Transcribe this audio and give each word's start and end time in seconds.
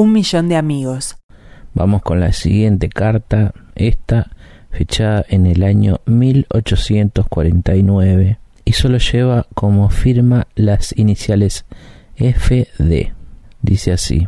Un 0.00 0.12
millón 0.12 0.48
de 0.48 0.56
amigos. 0.56 1.18
Vamos 1.74 2.00
con 2.00 2.20
la 2.20 2.32
siguiente 2.32 2.88
carta, 2.88 3.52
esta 3.74 4.30
fechada 4.70 5.26
en 5.28 5.44
el 5.44 5.62
año 5.62 6.00
1849 6.06 8.38
y 8.64 8.72
solo 8.72 8.96
lleva 8.96 9.46
como 9.52 9.90
firma 9.90 10.46
las 10.54 10.96
iniciales 10.96 11.66
FD. 12.16 13.12
Dice 13.60 13.92
así, 13.92 14.26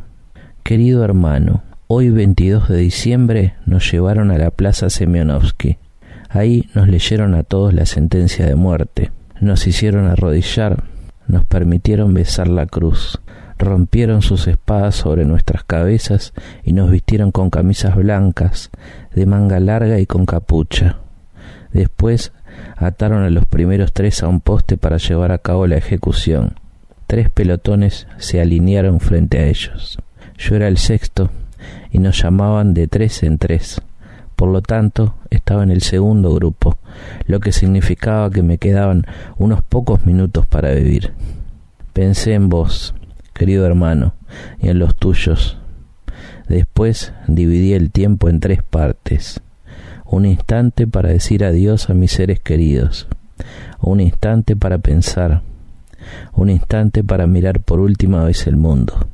querido 0.62 1.04
hermano, 1.04 1.62
hoy 1.86 2.10
22 2.10 2.68
de 2.68 2.76
diciembre 2.76 3.54
nos 3.64 3.90
llevaron 3.90 4.30
a 4.30 4.36
la 4.36 4.50
plaza 4.50 4.90
Semionovsky. 4.90 5.78
Ahí 6.28 6.68
nos 6.74 6.86
leyeron 6.86 7.34
a 7.34 7.44
todos 7.44 7.72
la 7.72 7.86
sentencia 7.86 8.44
de 8.44 8.56
muerte, 8.56 9.10
nos 9.40 9.66
hicieron 9.66 10.04
arrodillar, 10.04 10.84
nos 11.28 11.46
permitieron 11.46 12.12
besar 12.12 12.48
la 12.48 12.66
cruz, 12.66 13.21
rompieron 13.64 14.22
sus 14.22 14.46
espadas 14.46 14.94
sobre 14.94 15.24
nuestras 15.24 15.64
cabezas 15.64 16.32
y 16.64 16.72
nos 16.72 16.90
vistieron 16.90 17.32
con 17.32 17.50
camisas 17.50 17.96
blancas, 17.96 18.70
de 19.14 19.26
manga 19.26 19.60
larga 19.60 19.98
y 19.98 20.06
con 20.06 20.26
capucha. 20.26 20.98
Después 21.72 22.32
ataron 22.76 23.22
a 23.24 23.30
los 23.30 23.46
primeros 23.46 23.92
tres 23.92 24.22
a 24.22 24.28
un 24.28 24.40
poste 24.40 24.76
para 24.76 24.98
llevar 24.98 25.32
a 25.32 25.38
cabo 25.38 25.66
la 25.66 25.76
ejecución. 25.76 26.54
Tres 27.06 27.30
pelotones 27.30 28.06
se 28.18 28.40
alinearon 28.40 29.00
frente 29.00 29.38
a 29.38 29.46
ellos. 29.46 29.98
Yo 30.38 30.56
era 30.56 30.68
el 30.68 30.78
sexto 30.78 31.30
y 31.90 31.98
nos 31.98 32.22
llamaban 32.22 32.74
de 32.74 32.88
tres 32.88 33.22
en 33.22 33.38
tres. 33.38 33.80
Por 34.36 34.48
lo 34.48 34.62
tanto, 34.62 35.14
estaba 35.30 35.62
en 35.62 35.70
el 35.70 35.82
segundo 35.82 36.34
grupo, 36.34 36.78
lo 37.26 37.38
que 37.38 37.52
significaba 37.52 38.30
que 38.30 38.42
me 38.42 38.58
quedaban 38.58 39.06
unos 39.36 39.62
pocos 39.62 40.04
minutos 40.04 40.46
para 40.46 40.72
vivir. 40.72 41.12
Pensé 41.92 42.34
en 42.34 42.48
vos, 42.48 42.94
querido 43.32 43.66
hermano, 43.66 44.14
y 44.60 44.68
en 44.68 44.78
los 44.78 44.94
tuyos. 44.94 45.58
Después 46.48 47.12
dividí 47.28 47.72
el 47.72 47.90
tiempo 47.90 48.28
en 48.28 48.40
tres 48.40 48.62
partes. 48.62 49.40
Un 50.04 50.26
instante 50.26 50.86
para 50.86 51.08
decir 51.08 51.44
adiós 51.44 51.88
a 51.88 51.94
mis 51.94 52.12
seres 52.12 52.40
queridos. 52.40 53.08
Un 53.80 54.00
instante 54.00 54.56
para 54.56 54.78
pensar. 54.78 55.42
Un 56.34 56.50
instante 56.50 57.02
para 57.02 57.26
mirar 57.26 57.60
por 57.60 57.80
última 57.80 58.24
vez 58.24 58.46
el 58.46 58.56
mundo. 58.56 59.06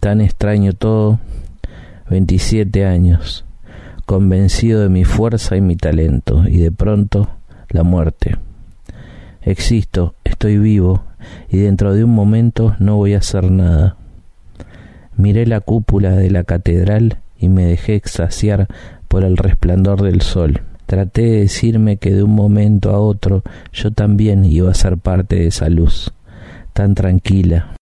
Tan 0.00 0.20
extraño 0.20 0.72
todo. 0.74 1.20
Veintisiete 2.10 2.84
años. 2.84 3.44
Convencido 4.04 4.80
de 4.80 4.88
mi 4.88 5.04
fuerza 5.04 5.56
y 5.56 5.60
mi 5.60 5.76
talento. 5.76 6.44
Y 6.46 6.58
de 6.58 6.72
pronto 6.72 7.30
la 7.70 7.82
muerte. 7.82 8.36
Existo, 9.40 10.14
estoy 10.42 10.58
vivo, 10.58 11.04
y 11.48 11.58
dentro 11.58 11.94
de 11.94 12.02
un 12.02 12.16
momento 12.16 12.74
no 12.80 12.96
voy 12.96 13.14
a 13.14 13.18
hacer 13.18 13.48
nada. 13.48 13.94
Miré 15.16 15.46
la 15.46 15.60
cúpula 15.60 16.16
de 16.16 16.32
la 16.32 16.42
catedral 16.42 17.18
y 17.38 17.48
me 17.48 17.64
dejé 17.64 17.94
extasiar 17.94 18.66
por 19.06 19.22
el 19.22 19.36
resplandor 19.36 20.02
del 20.02 20.20
sol. 20.20 20.62
Traté 20.86 21.22
de 21.22 21.40
decirme 21.42 21.96
que 21.98 22.12
de 22.12 22.24
un 22.24 22.34
momento 22.34 22.90
a 22.90 22.98
otro 22.98 23.44
yo 23.72 23.92
también 23.92 24.44
iba 24.44 24.68
a 24.68 24.74
ser 24.74 24.98
parte 24.98 25.36
de 25.36 25.46
esa 25.46 25.68
luz, 25.68 26.12
tan 26.72 26.96
tranquila. 26.96 27.76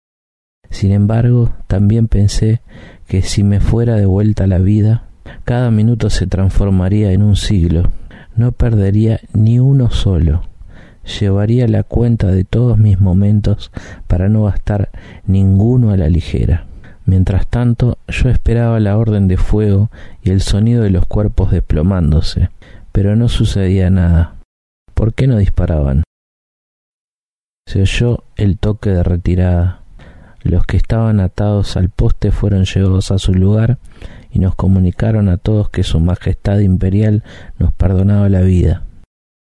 Sin 0.72 0.92
embargo, 0.92 1.52
también 1.68 2.08
pensé 2.08 2.62
que 3.08 3.22
si 3.22 3.44
me 3.44 3.60
fuera 3.60 3.98
de 3.98 4.08
vuelta 4.08 4.48
la 4.48 4.58
vida, 4.58 5.04
cada 5.44 5.70
minuto 5.70 6.10
se 6.10 6.26
transformaría 6.26 7.12
en 7.12 7.22
un 7.22 7.36
siglo. 7.36 7.92
No 8.36 8.52
perdería 8.52 9.20
ni 9.34 9.60
uno 9.60 9.92
solo 9.92 10.42
llevaría 11.08 11.68
la 11.68 11.84
cuenta 11.84 12.28
de 12.28 12.44
todos 12.44 12.78
mis 12.78 13.00
momentos 13.00 13.72
para 14.08 14.30
no 14.30 14.44
gastar 14.44 14.90
ninguno 15.26 15.92
a 15.92 15.98
la 15.98 16.10
ligera. 16.10 16.66
Mientras 17.06 17.48
tanto, 17.48 17.98
yo 18.10 18.30
esperaba 18.30 18.80
la 18.80 18.98
orden 18.98 19.28
de 19.28 19.38
fuego 19.38 19.90
y 20.22 20.32
el 20.32 20.42
sonido 20.42 20.84
de 20.84 20.90
los 20.90 21.06
cuerpos 21.06 21.52
desplomándose, 21.52 22.50
pero 22.92 23.16
no 23.16 23.30
sucedía 23.30 23.90
nada. 23.90 24.36
¿Por 24.94 25.14
qué 25.14 25.28
no 25.28 25.38
disparaban? 25.38 26.04
Se 27.66 27.82
oyó 27.82 28.24
el 28.36 28.58
toque 28.58 28.90
de 28.90 29.04
retirada. 29.04 29.82
Los 30.44 30.66
que 30.66 30.78
estaban 30.78 31.20
atados 31.20 31.78
al 31.78 31.90
poste 31.90 32.32
fueron 32.32 32.66
llevados 32.66 33.12
a 33.12 33.20
su 33.20 33.34
lugar 33.34 33.78
y 34.32 34.40
nos 34.40 34.56
comunicaron 34.56 35.30
a 35.30 35.38
todos 35.38 35.70
que 35.70 35.84
Su 35.84 36.00
Majestad 36.00 36.60
Imperial 36.60 37.24
nos 37.58 37.74
perdonaba 37.74 38.30
la 38.30 38.42
vida. 38.42 38.87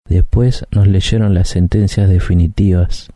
Después 0.07 0.65
nos 0.71 0.87
leyeron 0.87 1.33
las 1.33 1.49
sentencias 1.49 2.09
definitivas. 2.09 3.11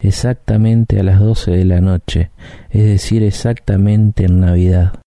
Exactamente 0.00 0.98
a 0.98 1.02
las 1.02 1.20
doce 1.20 1.52
de 1.52 1.64
la 1.64 1.80
noche, 1.80 2.30
es 2.70 2.84
decir, 2.84 3.22
exactamente 3.22 4.24
en 4.24 4.40
Navidad, 4.40 5.00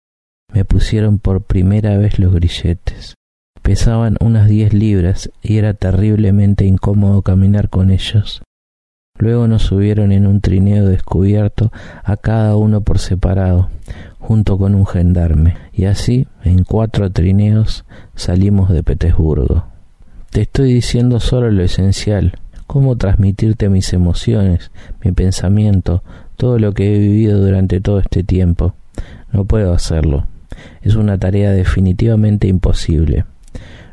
me 0.53 0.65
pusieron 0.65 1.19
por 1.19 1.43
primera 1.43 1.97
vez 1.97 2.19
los 2.19 2.33
grilletes. 2.33 3.15
Pesaban 3.61 4.15
unas 4.21 4.47
diez 4.47 4.73
libras 4.73 5.29
y 5.43 5.57
era 5.57 5.73
terriblemente 5.73 6.65
incómodo 6.65 7.21
caminar 7.21 7.69
con 7.69 7.91
ellos. 7.91 8.41
Luego 9.19 9.47
nos 9.47 9.63
subieron 9.63 10.11
en 10.11 10.25
un 10.25 10.41
trineo 10.41 10.85
descubierto 10.85 11.71
a 12.03 12.17
cada 12.17 12.55
uno 12.55 12.81
por 12.81 12.99
separado, 12.99 13.69
junto 14.19 14.57
con 14.57 14.73
un 14.73 14.85
gendarme, 14.85 15.57
y 15.73 15.85
así, 15.85 16.27
en 16.43 16.63
cuatro 16.63 17.11
trineos, 17.11 17.83
salimos 18.15 18.69
de 18.69 18.83
Petersburgo. 18.83 19.65
Te 20.37 20.43
estoy 20.43 20.71
diciendo 20.71 21.19
solo 21.19 21.49
lo 21.49 21.63
esencial, 21.63 22.37
cómo 22.67 22.95
transmitirte 22.95 23.69
mis 23.69 23.91
emociones, 23.91 24.69
mi 25.03 25.11
pensamiento, 25.11 26.03
todo 26.35 26.59
lo 26.59 26.73
que 26.73 26.93
he 26.95 26.99
vivido 26.99 27.39
durante 27.39 27.81
todo 27.81 27.97
este 27.97 28.21
tiempo. 28.23 28.75
No 29.31 29.45
puedo 29.45 29.73
hacerlo. 29.73 30.27
Es 30.83 30.93
una 30.93 31.17
tarea 31.17 31.53
definitivamente 31.53 32.47
imposible. 32.47 33.25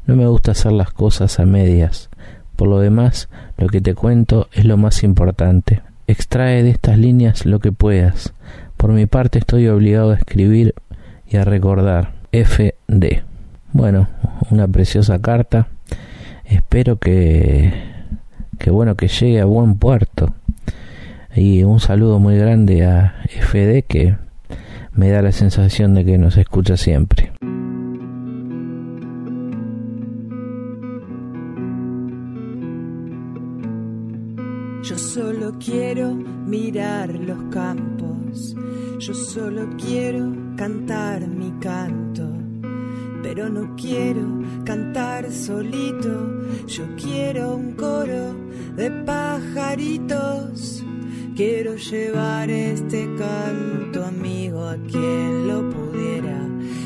No 0.06 0.16
me 0.16 0.26
gusta 0.26 0.50
hacer 0.50 0.72
las 0.72 0.90
cosas 0.90 1.40
a 1.40 1.46
medias. 1.46 2.10
Por 2.56 2.68
lo 2.68 2.78
demás, 2.78 3.30
lo 3.56 3.68
que 3.68 3.80
te 3.80 3.94
cuento 3.94 4.50
es 4.52 4.66
lo 4.66 4.76
más 4.76 5.02
importante. 5.02 5.80
Extrae 6.06 6.62
de 6.62 6.68
estas 6.68 6.98
líneas 6.98 7.46
lo 7.46 7.58
que 7.58 7.72
puedas. 7.72 8.34
Por 8.76 8.92
mi 8.92 9.06
parte 9.06 9.38
estoy 9.38 9.66
obligado 9.68 10.10
a 10.10 10.16
escribir 10.16 10.74
y 11.26 11.38
a 11.38 11.44
recordar. 11.46 12.12
FD. 12.32 13.22
Bueno, 13.72 14.08
una 14.50 14.68
preciosa 14.68 15.18
carta 15.20 15.68
espero 16.44 16.98
que, 16.98 17.72
que 18.58 18.70
bueno 18.70 18.96
que 18.96 19.08
llegue 19.08 19.40
a 19.40 19.44
buen 19.44 19.76
puerto. 19.76 20.34
Y 21.34 21.64
un 21.64 21.80
saludo 21.80 22.18
muy 22.18 22.36
grande 22.36 22.84
a 22.84 23.14
FD 23.28 23.84
que 23.88 24.16
me 24.92 25.10
da 25.10 25.22
la 25.22 25.32
sensación 25.32 25.94
de 25.94 26.04
que 26.04 26.18
nos 26.18 26.36
escucha 26.36 26.76
siempre. 26.76 27.32
Yo 34.82 34.98
solo 34.98 35.58
quiero 35.58 36.14
mirar 36.14 37.08
los 37.14 37.42
campos, 37.50 38.54
yo 38.98 39.14
solo 39.14 39.70
quiero 39.78 40.30
cantar 40.56 41.26
mi 41.26 41.50
canto 41.58 42.33
pero 43.24 43.48
no 43.48 43.74
quiero 43.74 44.20
cantar 44.66 45.32
solito, 45.32 46.12
yo 46.66 46.84
quiero 47.02 47.56
un 47.56 47.72
coro 47.72 48.34
de 48.76 48.90
pajaritos. 49.06 50.84
Quiero 51.34 51.74
llevar 51.74 52.50
este 52.50 53.08
canto 53.16 54.04
amigo 54.04 54.68
a 54.68 54.76
quien 54.76 55.48
lo 55.48 55.68
pudiera 55.70 56.38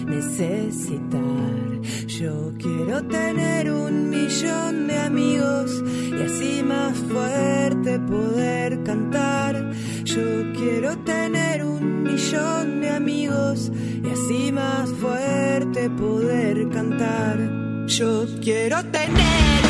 necesitar. 0.06 1.80
Yo 2.06 2.54
quiero 2.56 3.02
tener 3.08 3.72
un 3.72 4.08
millón 4.08 4.86
de 4.86 4.96
amigos 4.96 5.82
y 6.18 6.22
así 6.22 6.62
más 6.62 6.96
fuerte 6.98 7.98
poder 7.98 8.82
cantar. 8.84 9.72
Yo 10.04 10.52
quiero 10.54 10.96
tener 10.98 11.64
un 11.64 12.04
millón 12.04 12.80
de 12.80 12.90
amigos 12.90 13.72
y 14.04 14.08
así 14.08 14.52
más 14.52 14.88
fuerte 14.92 15.27
poder 15.90 16.68
cantar. 16.70 17.38
Yo 17.86 18.26
quiero 18.42 18.82
tener 18.84 19.67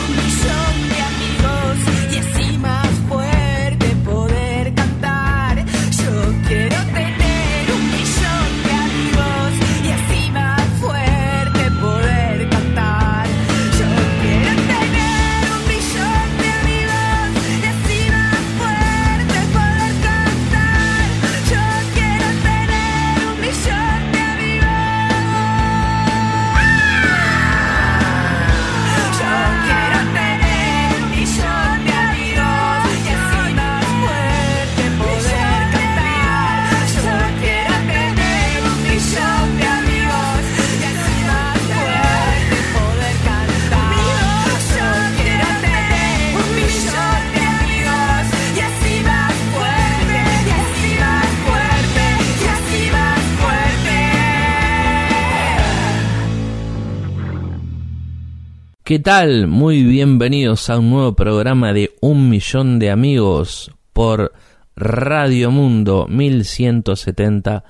¿Qué 58.88 58.98
tal? 58.98 59.48
Muy 59.48 59.84
bienvenidos 59.84 60.70
a 60.70 60.78
un 60.78 60.88
nuevo 60.88 61.12
programa 61.12 61.74
de 61.74 61.90
Un 62.00 62.30
Millón 62.30 62.78
de 62.78 62.90
Amigos 62.90 63.70
por 63.92 64.32
Radio 64.76 65.50
Mundo 65.50 66.06
1170 66.08 67.64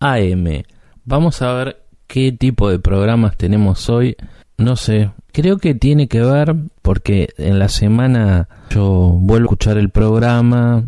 AM. 0.00 0.62
Vamos 1.04 1.42
a 1.42 1.52
ver 1.52 1.82
qué 2.06 2.32
tipo 2.32 2.70
de 2.70 2.78
programas 2.78 3.36
tenemos 3.36 3.90
hoy. 3.90 4.16
No 4.56 4.76
sé, 4.76 5.10
creo 5.32 5.58
que 5.58 5.74
tiene 5.74 6.08
que 6.08 6.22
ver 6.22 6.56
porque 6.80 7.28
en 7.36 7.58
la 7.58 7.68
semana 7.68 8.48
yo 8.70 9.18
vuelvo 9.20 9.44
a 9.44 9.52
escuchar 9.52 9.76
el 9.76 9.90
programa 9.90 10.84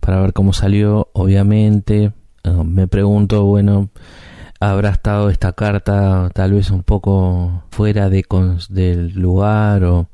para 0.00 0.20
ver 0.20 0.32
cómo 0.32 0.52
salió, 0.52 1.10
obviamente. 1.12 2.10
Ah, 2.42 2.64
me 2.64 2.88
pregunto, 2.88 3.44
bueno, 3.44 3.88
habrá 4.62 4.90
estado 4.90 5.28
esta 5.28 5.52
carta 5.52 6.30
tal 6.32 6.52
vez 6.52 6.70
un 6.70 6.82
poco 6.82 7.64
fuera 7.70 8.08
de 8.08 8.24
del 8.68 9.12
lugar 9.14 9.84
o 9.84 10.08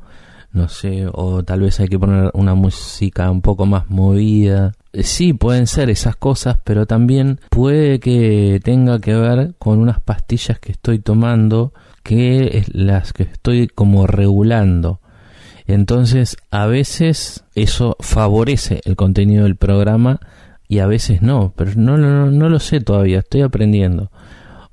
no 0.51 0.69
sé, 0.69 1.07
o 1.13 1.43
tal 1.45 1.61
vez 1.61 1.79
hay 1.79 1.89
que 1.89 1.99
poner 1.99 2.31
una 2.33 2.55
música 2.55 3.31
un 3.31 3.43
poco 3.43 3.67
más 3.67 3.91
movida. 3.91 4.73
Eh, 4.93 5.03
sí, 5.03 5.35
pueden 5.35 5.67
ser 5.67 5.91
esas 5.91 6.17
cosas, 6.17 6.59
pero 6.65 6.87
también 6.87 7.39
puede 7.51 8.01
que 8.01 8.59
tenga 8.65 8.99
que 8.99 9.15
ver 9.15 9.55
con 9.59 9.79
unas 9.79 10.01
pastillas 10.01 10.59
que 10.59 10.73
estoy 10.73 11.01
tomando, 11.01 11.75
que 12.03 12.59
es 12.59 12.75
las 12.75 13.13
que 13.13 13.25
estoy 13.25 13.69
como 13.69 14.07
regulando. 14.07 15.01
Entonces, 15.67 16.39
a 16.51 16.67
veces 16.67 17.45
eso 17.55 17.97
favorece 18.01 18.81
el 18.87 18.97
contenido 18.97 19.45
del 19.45 19.57
programa 19.57 20.19
y 20.67 20.79
a 20.79 20.87
veces 20.87 21.21
no, 21.21 21.53
pero 21.57 21.73
no, 21.77 21.99
no, 21.99 22.31
no 22.31 22.49
lo 22.49 22.59
sé 22.59 22.81
todavía, 22.81 23.19
estoy 23.19 23.43
aprendiendo. 23.43 24.11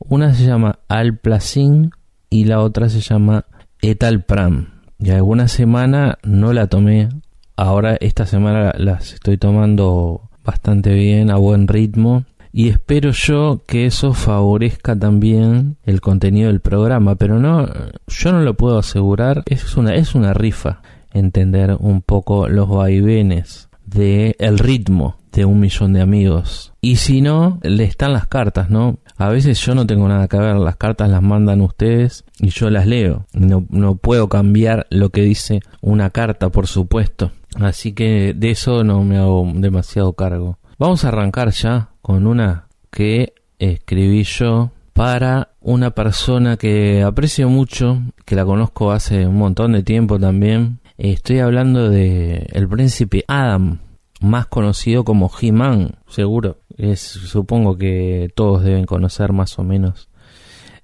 Una 0.07 0.35
se 0.35 0.45
llama 0.45 0.79
Alplacin 0.87 1.89
y 2.29 2.45
la 2.45 2.61
otra 2.61 2.89
se 2.89 3.01
llama 3.01 3.45
Etalpram. 3.81 4.67
Y 4.99 5.09
alguna 5.09 5.47
semana 5.47 6.19
no 6.23 6.53
la 6.53 6.67
tomé, 6.67 7.09
ahora 7.57 7.97
esta 7.99 8.27
semana 8.27 8.73
las 8.77 9.13
estoy 9.13 9.37
tomando 9.37 10.29
bastante 10.43 10.93
bien, 10.93 11.31
a 11.31 11.37
buen 11.37 11.67
ritmo. 11.67 12.23
Y 12.51 12.69
espero 12.69 13.11
yo 13.11 13.63
que 13.65 13.87
eso 13.87 14.13
favorezca 14.13 14.95
también 14.95 15.77
el 15.83 16.01
contenido 16.01 16.47
del 16.47 16.61
programa, 16.61 17.15
pero 17.15 17.39
no, 17.39 17.67
yo 18.07 18.31
no 18.31 18.41
lo 18.41 18.53
puedo 18.53 18.77
asegurar, 18.77 19.43
es 19.47 19.75
una, 19.75 19.95
es 19.95 20.13
una 20.13 20.33
rifa 20.35 20.81
entender 21.13 21.75
un 21.79 22.01
poco 22.01 22.47
los 22.47 22.69
vaivenes 22.69 23.69
de 23.95 24.36
el 24.39 24.59
ritmo 24.59 25.18
de 25.31 25.45
un 25.45 25.59
millón 25.59 25.94
de 25.94 26.01
amigos. 26.01 26.74
Y 26.81 26.97
si 26.97 27.21
no, 27.21 27.59
le 27.63 27.83
están 27.83 28.13
las 28.13 28.27
cartas, 28.27 28.69
¿no? 28.69 29.00
A 29.18 29.30
veces 29.30 29.59
yo 29.59 29.75
no 29.75 29.88
tengo 29.88 30.07
nada 30.07 30.27
que 30.27 30.38
ver, 30.38 30.56
las 30.56 30.75
cartas 30.75 31.09
las 31.09 31.21
mandan 31.21 31.62
ustedes 31.62 32.24
y 32.39 32.50
yo 32.50 32.69
las 32.69 32.86
leo. 32.86 33.25
No, 33.33 33.65
no 33.69 33.95
puedo 33.95 34.30
cambiar 34.30 34.88
lo 34.89 35.09
que 35.09 35.21
dice 35.21 35.62
una 35.81 36.09
carta, 36.09 36.50
por 36.50 36.68
supuesto. 36.68 37.31
Así 37.56 37.94
que 37.94 38.33
de 38.36 38.51
eso 38.51 38.83
no 38.83 39.03
me 39.03 39.18
hago 39.18 39.50
demasiado 39.56 40.13
cargo. 40.13 40.57
Vamos 40.77 41.06
a 41.06 41.09
arrancar 41.09 41.51
ya 41.51 41.89
con 42.01 42.27
una 42.27 42.68
que 42.91 43.33
escribí 43.59 44.24
yo 44.24 44.71
para 44.94 45.50
una 45.62 45.91
persona 45.91 46.57
que 46.57 47.03
aprecio 47.03 47.50
mucho, 47.50 48.01
que 48.25 48.36
la 48.36 48.45
conozco 48.45 48.91
hace 48.91 49.27
un 49.27 49.38
montón 49.38 49.74
de 49.74 49.83
tiempo 49.83 50.19
también. 50.19 50.80
Estoy 50.98 51.39
hablando 51.39 51.89
de 51.89 52.48
el 52.53 52.69
príncipe 52.69 53.25
Adam, 53.27 53.80
más 54.25 54.48
conocido 54.48 55.04
como 55.04 55.31
He-Man, 55.39 55.95
seguro. 56.07 56.57
Es, 56.77 57.00
supongo 57.00 57.77
que 57.77 58.30
todos 58.36 58.63
deben 58.63 58.86
conocer 58.86 59.31
más 59.31 59.57
o 59.60 59.63
menos 59.63 60.10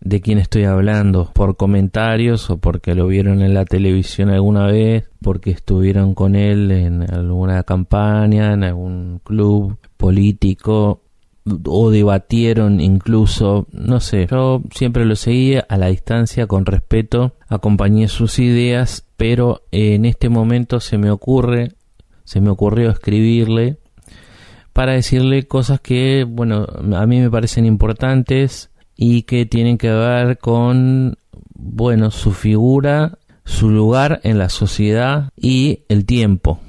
de 0.02 0.20
quién 0.20 0.40
estoy 0.40 0.64
hablando, 0.64 1.32
por 1.34 1.58
comentarios 1.58 2.50
o 2.50 2.58
porque 2.58 2.96
lo 2.96 3.08
vieron 3.08 3.42
en 3.42 3.54
la 3.54 3.66
televisión 3.66 4.30
alguna 4.30 4.66
vez, 4.66 5.08
porque 5.22 5.52
estuvieron 5.52 6.16
con 6.16 6.36
él 6.36 6.72
en 6.72 7.14
alguna 7.14 7.64
campaña, 7.64 8.54
en 8.54 8.64
algún 8.64 9.22
club 9.24 9.78
político 9.98 11.02
o 11.66 11.90
debatieron 11.90 12.80
incluso, 12.80 13.68
no 13.72 14.00
sé, 14.00 14.28
yo 14.30 14.62
siempre 14.74 15.06
lo 15.06 15.16
seguía 15.16 15.66
a 15.70 15.78
la 15.78 15.88
distancia 15.88 16.48
con 16.48 16.66
respeto, 16.66 17.34
acompañé 17.48 18.08
sus 18.08 18.40
ideas, 18.40 19.08
pero 19.18 19.64
en 19.72 20.06
este 20.06 20.30
momento 20.30 20.80
se 20.80 20.98
me 20.98 21.10
ocurre, 21.10 21.74
se 22.32 22.40
me 22.40 22.50
ocurrió 22.50 22.90
escribirle 22.90 23.78
para 24.72 24.94
decirle 24.94 25.50
cosas 25.50 25.82
que, 25.82 26.26
bueno, 26.26 26.66
a 26.96 27.06
mí 27.06 27.20
me 27.20 27.30
parecen 27.30 27.66
importantes 27.66 28.70
y 28.96 29.24
que 29.24 29.46
tienen 29.46 29.78
que 29.78 29.92
ver 29.92 30.38
con, 30.38 31.18
bueno, 31.54 32.10
su 32.10 32.32
figura, 32.32 33.20
su 33.44 33.70
lugar 33.70 34.22
en 34.24 34.38
la 34.38 34.48
sociedad 34.48 35.32
y 35.36 35.84
el 35.90 36.06
tiempo. 36.06 36.62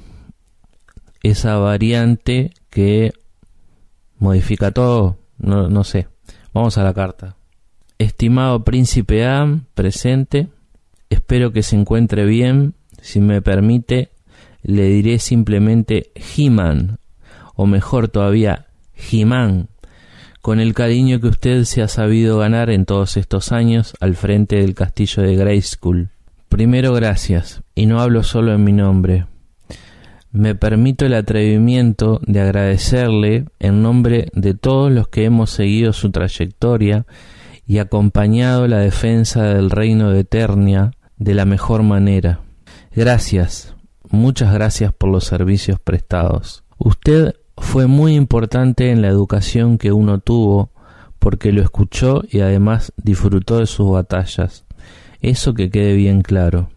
Esa 1.21 1.55
variante 1.59 2.51
que 2.69 3.13
modifica 4.17 4.71
todo, 4.71 5.17
no, 5.37 5.69
no 5.69 5.85
sé. 5.85 6.09
Vamos 6.53 6.77
a 6.77 6.83
la 6.83 6.93
carta. 6.93 7.37
Estimado 7.99 8.65
príncipe 8.65 9.25
A, 9.25 9.61
presente, 9.75 10.49
espero 11.09 11.53
que 11.53 11.63
se 11.63 11.77
encuentre 11.77 12.25
bien. 12.25 12.73
Si 13.01 13.21
me 13.21 13.41
permite, 13.41 14.12
le 14.63 14.85
diré 14.85 15.19
simplemente 15.19 16.11
He-Man 16.15 16.97
o 17.55 17.65
mejor 17.65 18.07
todavía, 18.07 18.67
Jimán, 18.95 19.69
con 20.41 20.59
el 20.59 20.73
cariño 20.73 21.19
que 21.19 21.27
usted 21.27 21.63
se 21.63 21.81
ha 21.81 21.87
sabido 21.87 22.39
ganar 22.39 22.69
en 22.69 22.85
todos 22.85 23.15
estos 23.17 23.51
años 23.51 23.93
al 23.99 24.15
frente 24.15 24.57
del 24.57 24.73
castillo 24.73 25.23
de 25.23 25.35
Grayskull. 25.35 26.09
Primero 26.49 26.93
gracias, 26.93 27.61
y 27.75 27.85
no 27.85 28.01
hablo 28.01 28.23
solo 28.23 28.53
en 28.53 28.63
mi 28.63 28.73
nombre. 28.73 29.25
Me 30.31 30.55
permito 30.55 31.05
el 31.05 31.13
atrevimiento 31.13 32.19
de 32.25 32.41
agradecerle 32.41 33.45
en 33.59 33.83
nombre 33.83 34.29
de 34.33 34.55
todos 34.55 34.91
los 34.91 35.07
que 35.07 35.25
hemos 35.25 35.51
seguido 35.51 35.93
su 35.93 36.11
trayectoria 36.11 37.05
y 37.67 37.77
acompañado 37.77 38.67
la 38.67 38.79
defensa 38.79 39.43
del 39.43 39.69
reino 39.69 40.09
de 40.09 40.21
Eternia 40.21 40.91
de 41.17 41.35
la 41.35 41.45
mejor 41.45 41.83
manera. 41.83 42.41
Gracias, 42.95 43.75
muchas 44.13 44.53
gracias 44.53 44.93
por 44.93 45.09
los 45.09 45.25
servicios 45.25 45.79
prestados. 45.79 46.63
Usted 46.77 47.33
fue 47.57 47.87
muy 47.87 48.15
importante 48.15 48.91
en 48.91 49.01
la 49.01 49.07
educación 49.07 49.77
que 49.77 49.91
uno 49.91 50.19
tuvo 50.19 50.71
porque 51.19 51.51
lo 51.51 51.61
escuchó 51.61 52.21
y 52.29 52.41
además 52.41 52.93
disfrutó 52.97 53.57
de 53.57 53.65
sus 53.65 53.89
batallas. 53.91 54.65
Eso 55.21 55.53
que 55.53 55.69
quede 55.69 55.95
bien 55.95 56.21
claro. 56.21 56.69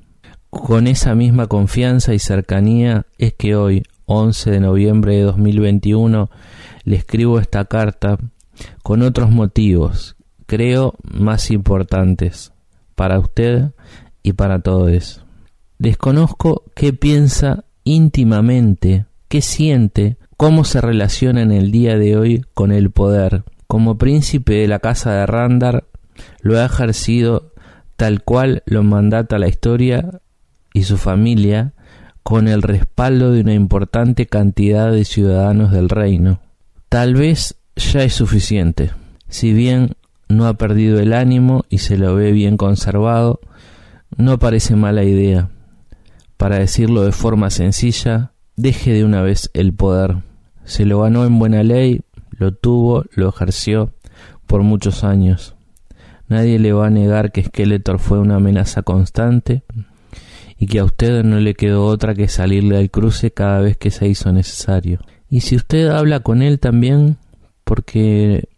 Con 0.51 0.87
esa 0.87 1.15
misma 1.15 1.47
confianza 1.47 2.15
y 2.15 2.19
cercanía 2.19 3.07
es 3.19 3.35
que 3.35 3.55
hoy, 3.55 3.83
11 4.07 4.53
de 4.53 4.61
noviembre 4.61 5.17
de 5.17 5.23
2021, 5.23 6.31
le 6.85 6.97
escribo 6.97 7.39
esta 7.39 7.65
carta 7.67 8.19
con 8.83 9.03
otros 9.03 9.31
motivos, 9.31 10.17
creo 10.47 10.95
más 11.03 11.51
importantes, 11.51 12.53
para 12.95 13.19
usted 13.19 13.73
y 14.23 14.33
para 14.33 14.61
todos. 14.61 15.26
Desconozco 15.79 16.65
qué 16.75 16.93
piensa 16.93 17.65
íntimamente, 17.85 19.07
qué 19.29 19.43
siente 19.43 20.17
cómo 20.37 20.65
se 20.65 20.81
relaciona 20.81 21.43
en 21.43 21.53
el 21.53 21.71
día 21.71 21.99
de 21.99 22.17
hoy 22.17 22.45
con 22.55 22.73
el 22.73 22.91
poder. 22.91 23.45
Como 23.67 23.99
príncipe 23.99 24.55
de 24.55 24.69
la 24.69 24.79
casa 24.79 25.13
de 25.13 25.27
Randar, 25.27 25.85
lo 26.41 26.59
ha 26.59 26.65
ejercido 26.65 27.53
tal 27.97 28.23
cual 28.23 28.63
lo 28.67 28.83
mandata 28.83 29.39
la 29.39 29.49
historia 29.49 30.21
y 30.73 30.85
su 30.85 30.99
familia, 30.99 31.73
con 32.23 32.49
el 32.49 32.63
respaldo 32.63 33.31
de 33.33 33.41
una 33.41 33.55
importante 33.55 34.27
cantidad 34.27 34.91
de 34.91 35.05
ciudadanos 35.05 35.71
del 35.71 35.89
reino. 35.89 36.41
Tal 36.89 37.15
vez 37.15 37.57
ya 37.77 38.03
es 38.03 38.15
suficiente. 38.15 38.91
Si 39.29 39.53
bien 39.53 39.93
no 40.29 40.47
ha 40.47 40.55
perdido 40.55 40.99
el 40.99 41.13
ánimo 41.13 41.65
y 41.69 41.79
se 41.79 41.97
lo 41.97 42.15
ve 42.15 42.33
bien 42.33 42.57
conservado, 42.57 43.41
no 44.17 44.39
parece 44.39 44.75
mala 44.75 45.05
idea. 45.05 45.51
Para 46.37 46.59
decirlo 46.59 47.03
de 47.03 47.13
forma 47.13 47.51
sencilla, 47.51 48.33
deje 48.57 48.93
de 48.93 49.05
una 49.05 49.23
vez 49.23 49.51
el 49.55 49.73
poder. 49.73 50.17
Se 50.65 50.85
lo 50.85 51.01
ganó 51.01 51.25
en 51.25 51.39
buena 51.39 51.63
ley, 51.63 52.03
lo 52.31 52.53
tuvo, 52.53 53.05
lo 53.15 53.29
ejerció 53.29 53.93
por 54.47 54.63
muchos 54.63 55.05
años. 55.05 55.55
Nadie 56.29 56.59
le 56.59 56.73
va 56.73 56.89
a 56.89 56.91
negar 56.91 57.33
que 57.33 57.45
Skeletor 57.45 57.99
fue 57.99 58.19
una 58.19 58.37
amenaza 58.37 58.83
constante 58.83 59.63
y 60.59 60.67
que 60.67 60.81
a 60.81 60.85
usted 60.85 61.23
no 61.23 61.39
le 61.39 61.55
quedó 61.55 61.87
otra 61.87 62.15
que 62.15 62.29
salirle 62.29 62.79
al 62.79 62.91
cruce 62.91 63.31
cada 63.31 63.61
vez 63.61 63.77
que 63.77 63.91
se 63.91 64.09
hizo 64.09 64.33
necesario. 64.33 65.01
Y 65.31 65.41
si 65.41 65.57
usted 65.57 65.89
habla 65.89 66.21
con 66.21 66.43
él 66.43 66.59
también, 66.59 67.19
porque 67.65 68.49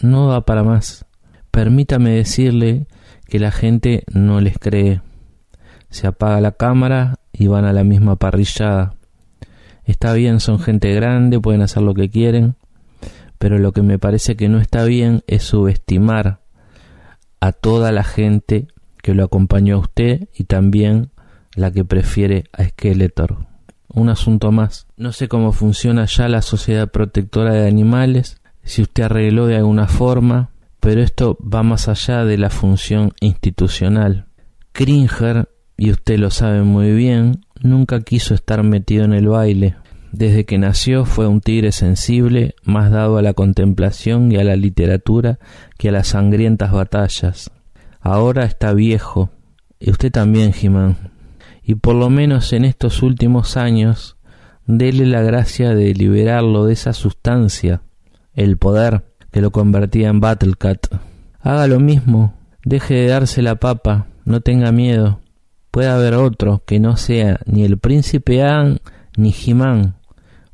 no 0.00 0.28
da 0.28 0.44
para 0.44 0.62
más, 0.62 1.04
permítame 1.50 2.10
decirle 2.10 2.86
que 3.26 3.38
la 3.38 3.50
gente 3.50 4.04
no 4.12 4.40
les 4.40 4.58
cree. 4.58 5.00
Se 5.96 6.06
apaga 6.06 6.42
la 6.42 6.52
cámara 6.52 7.14
y 7.32 7.46
van 7.46 7.64
a 7.64 7.72
la 7.72 7.82
misma 7.82 8.16
parrillada. 8.16 8.96
Está 9.86 10.12
bien, 10.12 10.40
son 10.40 10.58
gente 10.58 10.92
grande, 10.92 11.40
pueden 11.40 11.62
hacer 11.62 11.82
lo 11.82 11.94
que 11.94 12.10
quieren, 12.10 12.54
pero 13.38 13.58
lo 13.58 13.72
que 13.72 13.80
me 13.80 13.98
parece 13.98 14.36
que 14.36 14.50
no 14.50 14.60
está 14.60 14.84
bien 14.84 15.22
es 15.26 15.44
subestimar 15.44 16.40
a 17.40 17.52
toda 17.52 17.92
la 17.92 18.04
gente 18.04 18.68
que 19.02 19.14
lo 19.14 19.24
acompañó 19.24 19.76
a 19.76 19.78
usted 19.78 20.28
y 20.34 20.44
también 20.44 21.12
la 21.54 21.70
que 21.70 21.82
prefiere 21.82 22.44
a 22.52 22.64
Skeletor. 22.64 23.46
Un 23.88 24.10
asunto 24.10 24.52
más. 24.52 24.88
No 24.98 25.12
sé 25.12 25.28
cómo 25.28 25.52
funciona 25.52 26.04
ya 26.04 26.28
la 26.28 26.42
sociedad 26.42 26.90
protectora 26.90 27.54
de 27.54 27.66
animales, 27.66 28.42
si 28.64 28.82
usted 28.82 29.04
arregló 29.04 29.46
de 29.46 29.56
alguna 29.56 29.88
forma, 29.88 30.50
pero 30.78 31.00
esto 31.00 31.38
va 31.40 31.62
más 31.62 31.88
allá 31.88 32.26
de 32.26 32.36
la 32.36 32.50
función 32.50 33.14
institucional. 33.20 34.26
Kringer, 34.72 35.48
y 35.76 35.90
usted 35.90 36.18
lo 36.18 36.30
sabe 36.30 36.62
muy 36.62 36.92
bien, 36.92 37.40
nunca 37.60 38.00
quiso 38.00 38.34
estar 38.34 38.62
metido 38.62 39.04
en 39.04 39.12
el 39.12 39.28
baile. 39.28 39.76
Desde 40.12 40.46
que 40.46 40.58
nació 40.58 41.04
fue 41.04 41.26
un 41.26 41.40
tigre 41.40 41.72
sensible, 41.72 42.54
más 42.64 42.90
dado 42.90 43.18
a 43.18 43.22
la 43.22 43.34
contemplación 43.34 44.32
y 44.32 44.36
a 44.36 44.44
la 44.44 44.56
literatura 44.56 45.38
que 45.76 45.90
a 45.90 45.92
las 45.92 46.08
sangrientas 46.08 46.72
batallas. 46.72 47.50
Ahora 48.00 48.44
está 48.44 48.72
viejo, 48.72 49.30
y 49.78 49.90
usted 49.90 50.10
también, 50.10 50.52
Jimán, 50.52 50.96
y 51.62 51.74
por 51.74 51.96
lo 51.96 52.08
menos 52.08 52.52
en 52.52 52.64
estos 52.64 53.02
últimos 53.02 53.56
años, 53.56 54.16
dele 54.66 55.04
la 55.04 55.20
gracia 55.20 55.74
de 55.74 55.92
liberarlo 55.92 56.64
de 56.64 56.72
esa 56.72 56.92
sustancia, 56.92 57.82
el 58.32 58.56
poder 58.56 59.04
que 59.32 59.40
lo 59.40 59.50
convertía 59.50 60.08
en 60.08 60.20
Battlecat. 60.20 60.86
Haga 61.40 61.66
lo 61.66 61.80
mismo, 61.80 62.34
deje 62.64 62.94
de 62.94 63.08
darse 63.08 63.42
la 63.42 63.56
papa, 63.56 64.06
no 64.24 64.40
tenga 64.40 64.72
miedo. 64.72 65.20
Puede 65.76 65.90
haber 65.90 66.14
otro 66.14 66.62
que 66.64 66.80
no 66.80 66.96
sea 66.96 67.38
ni 67.44 67.62
el 67.62 67.76
príncipe 67.76 68.42
An 68.42 68.78
ni 69.18 69.30
Jimán, 69.30 69.96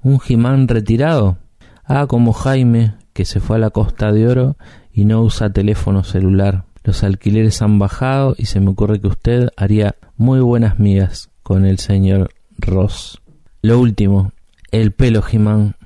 un 0.03 0.19
Jimán 0.19 0.67
retirado. 0.67 1.39
Haga 1.85 2.09
como 2.09 2.33
Jaime, 2.33 2.95
que 3.13 3.25
se 3.25 3.39
fue 3.39 3.55
a 3.55 3.61
la 3.61 3.71
Costa 3.71 4.11
de 4.11 4.27
Oro 4.27 4.57
y 4.93 5.05
no 5.05 5.23
usa 5.23 5.53
teléfono 5.53 6.03
celular. 6.03 6.65
Los 6.83 7.05
alquileres 7.05 7.63
han 7.63 7.79
bajado 7.79 8.35
y 8.37 8.47
se 8.47 8.59
me 8.59 8.71
ocurre 8.71 9.01
que 9.01 9.07
usted 9.07 9.51
haría 9.57 9.95
muy 10.17 10.41
buenas 10.41 10.81
migas 10.81 11.31
con 11.45 11.67
el 11.67 11.79
señor 11.79 12.31
Ross. 12.59 13.23
Lo 13.63 13.79
último, 13.79 14.33
el 14.73 14.91
pelo, 14.91 15.23
Jimán. 15.23 15.77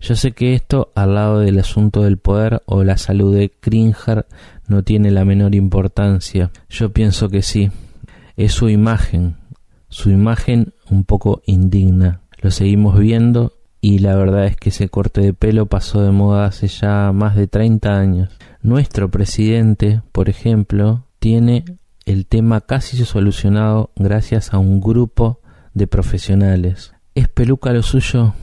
Yo 0.00 0.16
sé 0.16 0.32
que 0.32 0.54
esto, 0.54 0.90
al 0.94 1.16
lado 1.16 1.40
del 1.40 1.58
asunto 1.58 2.02
del 2.02 2.16
poder 2.16 2.62
o 2.64 2.82
la 2.82 2.96
salud 2.96 3.34
de 3.34 3.50
Cringer, 3.50 4.24
no 4.68 4.84
tiene 4.84 5.10
la 5.10 5.26
menor 5.26 5.54
importancia. 5.54 6.50
Yo 6.70 6.94
pienso 6.94 7.28
que 7.28 7.42
sí. 7.42 7.70
Es 8.36 8.52
su 8.52 8.68
imagen, 8.68 9.36
su 9.88 10.10
imagen 10.10 10.74
un 10.90 11.04
poco 11.04 11.42
indigna. 11.46 12.20
Lo 12.42 12.50
seguimos 12.50 12.98
viendo 12.98 13.54
y 13.80 14.00
la 14.00 14.14
verdad 14.14 14.46
es 14.46 14.56
que 14.56 14.68
ese 14.68 14.88
corte 14.88 15.22
de 15.22 15.32
pelo 15.32 15.66
pasó 15.66 16.02
de 16.02 16.10
moda 16.10 16.44
hace 16.44 16.68
ya 16.68 17.12
más 17.12 17.34
de 17.34 17.46
30 17.46 17.98
años. 17.98 18.30
Nuestro 18.60 19.10
presidente, 19.10 20.02
por 20.12 20.28
ejemplo, 20.28 21.04
tiene 21.18 21.64
el 22.04 22.26
tema 22.26 22.60
casi 22.60 23.02
solucionado 23.04 23.90
gracias 23.96 24.52
a 24.52 24.58
un 24.58 24.80
grupo 24.80 25.40
de 25.72 25.86
profesionales. 25.86 26.92
¿Es 27.14 27.28
peluca 27.28 27.72
lo 27.72 27.82
suyo? 27.82 28.34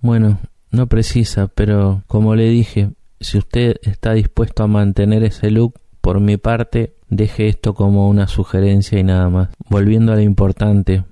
Bueno, 0.00 0.38
no 0.70 0.86
precisa, 0.86 1.48
pero 1.48 2.04
como 2.06 2.36
le 2.36 2.48
dije, 2.48 2.92
si 3.20 3.38
usted 3.38 3.76
está 3.82 4.12
dispuesto 4.12 4.62
a 4.62 4.68
mantener 4.68 5.24
ese 5.24 5.50
look, 5.50 5.74
por 6.00 6.20
mi 6.20 6.36
parte, 6.36 6.94
deje 7.10 7.48
esto 7.48 7.74
como 7.74 8.08
una 8.08 8.28
sugerencia 8.28 8.98
y 8.98 9.04
nada 9.04 9.28
más. 9.28 9.48
Volviendo 9.68 10.12
a 10.12 10.16
lo 10.16 10.22
importante, 10.22 11.04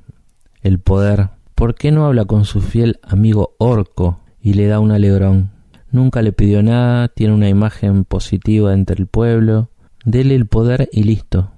el 0.63 0.79
poder. 0.79 1.31
¿Por 1.55 1.75
qué 1.75 1.91
no 1.91 2.07
habla 2.07 2.25
con 2.25 2.45
su 2.45 2.61
fiel 2.61 3.01
amigo 3.03 3.55
Orco 3.59 4.21
y 4.41 4.55
le 4.55 4.67
da 4.67 4.81
un 4.81 4.93
alegrón? 4.93 5.51
Nunca 5.91 6.23
le 6.23 6.33
pidió 6.33 6.63
nada, 6.63 7.09
tiene 7.09 7.35
una 7.35 7.49
imagen 7.49 8.05
positiva 8.05 8.73
entre 8.73 8.97
el 8.97 9.07
pueblo. 9.07 9.71
Dele 10.05 10.35
el 10.35 10.47
poder 10.47 10.89
y 10.93 11.03
listo. 11.03 11.51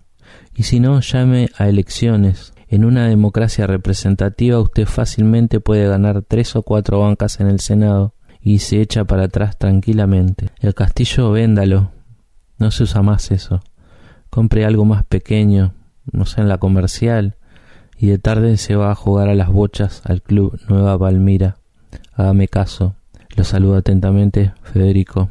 Y 0.54 0.64
si 0.64 0.80
no, 0.80 1.00
llame 1.00 1.50
a 1.56 1.68
elecciones. 1.68 2.52
En 2.68 2.84
una 2.84 3.08
democracia 3.08 3.66
representativa 3.66 4.60
usted 4.60 4.86
fácilmente 4.86 5.58
puede 5.58 5.88
ganar 5.88 6.22
tres 6.22 6.54
o 6.54 6.62
cuatro 6.62 7.00
bancas 7.00 7.40
en 7.40 7.48
el 7.48 7.58
Senado 7.60 8.14
y 8.40 8.60
se 8.60 8.80
echa 8.80 9.04
para 9.04 9.24
atrás 9.24 9.58
tranquilamente. 9.58 10.46
El 10.60 10.74
castillo 10.74 11.32
véndalo. 11.32 11.90
No 12.58 12.70
se 12.70 12.84
usa 12.84 13.02
más 13.02 13.30
eso. 13.32 13.60
Compre 14.30 14.64
algo 14.64 14.84
más 14.84 15.04
pequeño, 15.04 15.74
no 16.12 16.24
sé, 16.24 16.40
en 16.40 16.48
la 16.48 16.58
comercial, 16.58 17.36
y 17.98 18.06
de 18.06 18.18
tarde 18.18 18.56
se 18.56 18.76
va 18.76 18.90
a 18.90 18.94
jugar 18.94 19.28
a 19.28 19.34
las 19.34 19.50
bochas 19.50 20.02
al 20.04 20.22
club 20.22 20.58
Nueva 20.68 20.98
Palmira. 20.98 21.56
Hágame 22.14 22.48
caso. 22.48 22.94
Lo 23.36 23.44
saludo 23.44 23.76
atentamente, 23.76 24.52
Federico. 24.62 25.30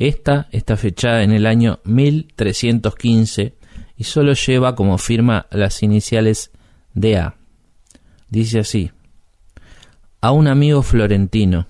Esta 0.00 0.48
está 0.50 0.78
fechada 0.78 1.22
en 1.24 1.30
el 1.30 1.44
año 1.44 1.80
1315 1.84 3.52
y 3.98 4.04
solo 4.04 4.32
lleva 4.32 4.74
como 4.74 4.96
firma 4.96 5.44
las 5.50 5.82
iniciales 5.82 6.52
DA. 6.94 7.34
Dice 8.30 8.60
así: 8.60 8.92
A 10.22 10.32
un 10.32 10.48
amigo 10.48 10.82
florentino, 10.82 11.66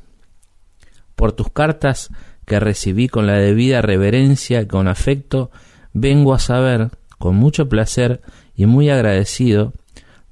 por 1.17 1.33
tus 1.33 1.51
cartas 1.51 2.11
que 2.47 2.61
recibí 2.61 3.09
con 3.09 3.27
la 3.27 3.35
debida 3.35 3.83
reverencia 3.83 4.61
y 4.61 4.67
con 4.67 4.87
afecto, 4.87 5.51
vengo 5.93 6.33
a 6.33 6.39
saber, 6.39 6.91
con 7.19 7.35
mucho 7.35 7.69
placer 7.69 8.23
y 8.55 8.67
muy 8.67 8.91
agradecido, 8.91 9.73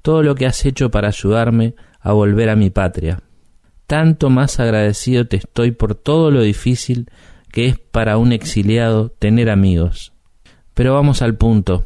todo 0.01 0.23
lo 0.23 0.35
que 0.35 0.45
has 0.45 0.65
hecho 0.65 0.89
para 0.89 1.09
ayudarme 1.09 1.75
a 1.99 2.13
volver 2.13 2.47
a 2.47 2.55
mi 2.55 2.69
patria 2.69 3.21
tanto 3.89 4.29
más 4.29 4.59
agradecido 4.59 5.25
te 5.25 5.37
estoy 5.37 5.71
por 5.71 5.95
todo 5.95 6.29
lo 6.29 6.43
difícil 6.43 7.09
que 7.51 7.67
es 7.67 7.79
para 7.79 8.17
un 8.17 8.31
exiliado 8.31 9.09
tener 9.09 9.49
amigos. 9.49 10.13
Pero 10.73 10.93
vamos 10.93 11.21
al 11.21 11.35
punto, 11.35 11.85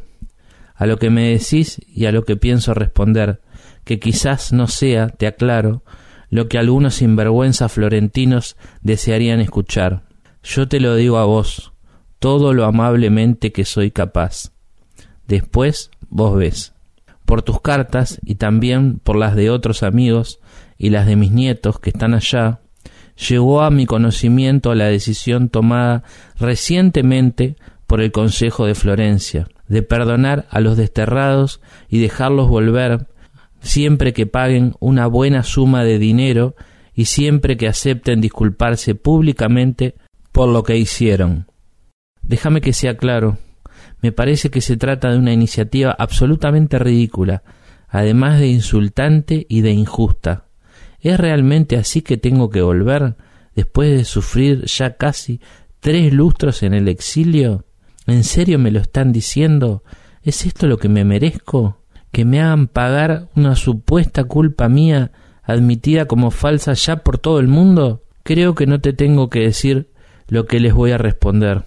a 0.75 0.86
lo 0.86 0.98
que 0.98 1.10
me 1.10 1.29
decís 1.29 1.82
y 1.88 2.05
a 2.05 2.12
lo 2.12 2.24
que 2.24 2.36
pienso 2.36 2.74
responder, 2.74 3.41
que 3.84 4.00
quizás 4.00 4.53
no 4.53 4.67
sea, 4.67 5.08
te 5.08 5.27
aclaro, 5.27 5.84
lo 6.29 6.48
que 6.48 6.58
algunos 6.58 6.96
sinvergüenza 6.96 7.70
florentinos 7.70 8.58
desearían 8.82 9.39
escuchar. 9.39 10.03
Yo 10.43 10.67
te 10.67 10.79
lo 10.79 10.96
digo 10.96 11.17
a 11.17 11.25
vos, 11.25 11.74
todo 12.20 12.53
lo 12.53 12.65
amablemente 12.65 13.51
que 13.51 13.65
soy 13.65 13.91
capaz. 13.91 14.51
Después 15.27 15.91
vos 16.10 16.38
ves. 16.38 16.74
Por 17.25 17.41
tus 17.41 17.62
cartas 17.62 18.20
y 18.24 18.36
también 18.36 19.00
por 19.00 19.15
las 19.15 19.36
de 19.36 19.50
otros 19.50 19.84
amigos, 19.84 20.39
y 20.77 20.89
las 20.89 21.05
de 21.05 21.15
mis 21.15 21.32
nietos 21.32 21.79
que 21.79 21.91
están 21.91 22.13
allá, 22.13 22.60
llegó 23.15 23.62
a 23.62 23.72
mi 23.72 23.86
conocimiento 23.86 24.74
la 24.75 24.86
decisión 24.86 25.50
tomada 25.50 26.03
recientemente 26.39 27.55
por 27.88 28.01
el 28.01 28.12
Consejo 28.12 28.65
de 28.65 28.75
Florencia, 28.75 29.48
de 29.67 29.82
perdonar 29.84 30.46
a 30.50 30.60
los 30.60 30.77
desterrados 30.77 31.62
y 31.89 32.00
dejarlos 32.00 32.50
volver 32.50 33.08
siempre 33.60 34.13
que 34.13 34.27
paguen 34.27 34.74
una 34.79 35.08
buena 35.08 35.43
suma 35.43 35.84
de 35.84 35.98
dinero 35.98 36.55
y 36.93 37.05
siempre 37.05 37.58
que 37.58 37.67
acepten 37.67 38.22
disculparse 38.22 38.96
públicamente 38.96 39.96
por 40.32 40.50
lo 40.50 40.63
que 40.63 40.77
hicieron. 40.77 41.48
Déjame 42.22 42.62
que 42.62 42.74
sea 42.74 42.98
claro, 42.98 43.38
me 44.01 44.12
parece 44.12 44.50
que 44.50 44.62
se 44.62 44.77
trata 44.77 45.12
de 45.12 45.17
una 45.17 45.34
iniciativa 45.34 45.96
absolutamente 45.98 46.77
ridícula, 46.77 47.43
además 47.88 48.39
de 48.39 48.48
insultante 48.48 49.46
y 49.50 49.62
de 49.62 49.72
injusta. 49.72 50.46
¿Es 51.03 51.19
realmente 51.19 51.75
así 51.75 52.01
que 52.01 52.15
tengo 52.15 52.50
que 52.50 52.62
volver 52.62 53.17
después 53.55 53.91
de 53.91 54.05
sufrir 54.05 54.63
ya 54.65 54.95
casi 54.95 55.41
tres 55.81 56.13
lustros 56.13 56.63
en 56.63 56.74
el 56.74 56.88
exilio? 56.88 57.65
¿En 58.07 58.24
serio 58.24 58.57
me 58.57 58.72
lo 58.72 58.79
están 58.79 59.12
diciendo? 59.12 59.83
¿Es 60.24 60.45
esto 60.45 60.65
lo 60.65 60.77
que 60.77 60.88
me 60.88 61.03
merezco? 61.03 61.81
¿Que 62.13 62.24
me 62.24 62.41
hagan 62.41 62.67
pagar 62.67 63.27
una 63.36 63.57
supuesta 63.57 64.24
culpa 64.24 64.69
mía 64.69 65.12
admitida 65.43 66.05
como 66.05 66.31
falsa 66.31 66.72
ya 66.72 67.03
por 67.03 67.17
todo 67.17 67.41
el 67.41 67.50
mundo? 67.50 68.03
Creo 68.24 68.55
que 68.55 68.65
no 68.65 68.79
te 68.79 68.93
tengo 68.93 69.29
que 69.29 69.41
decir 69.41 69.91
lo 70.29 70.45
que 70.45 70.62
les 70.62 70.74
voy 70.74 70.91
a 70.91 70.98
responder, 70.98 71.65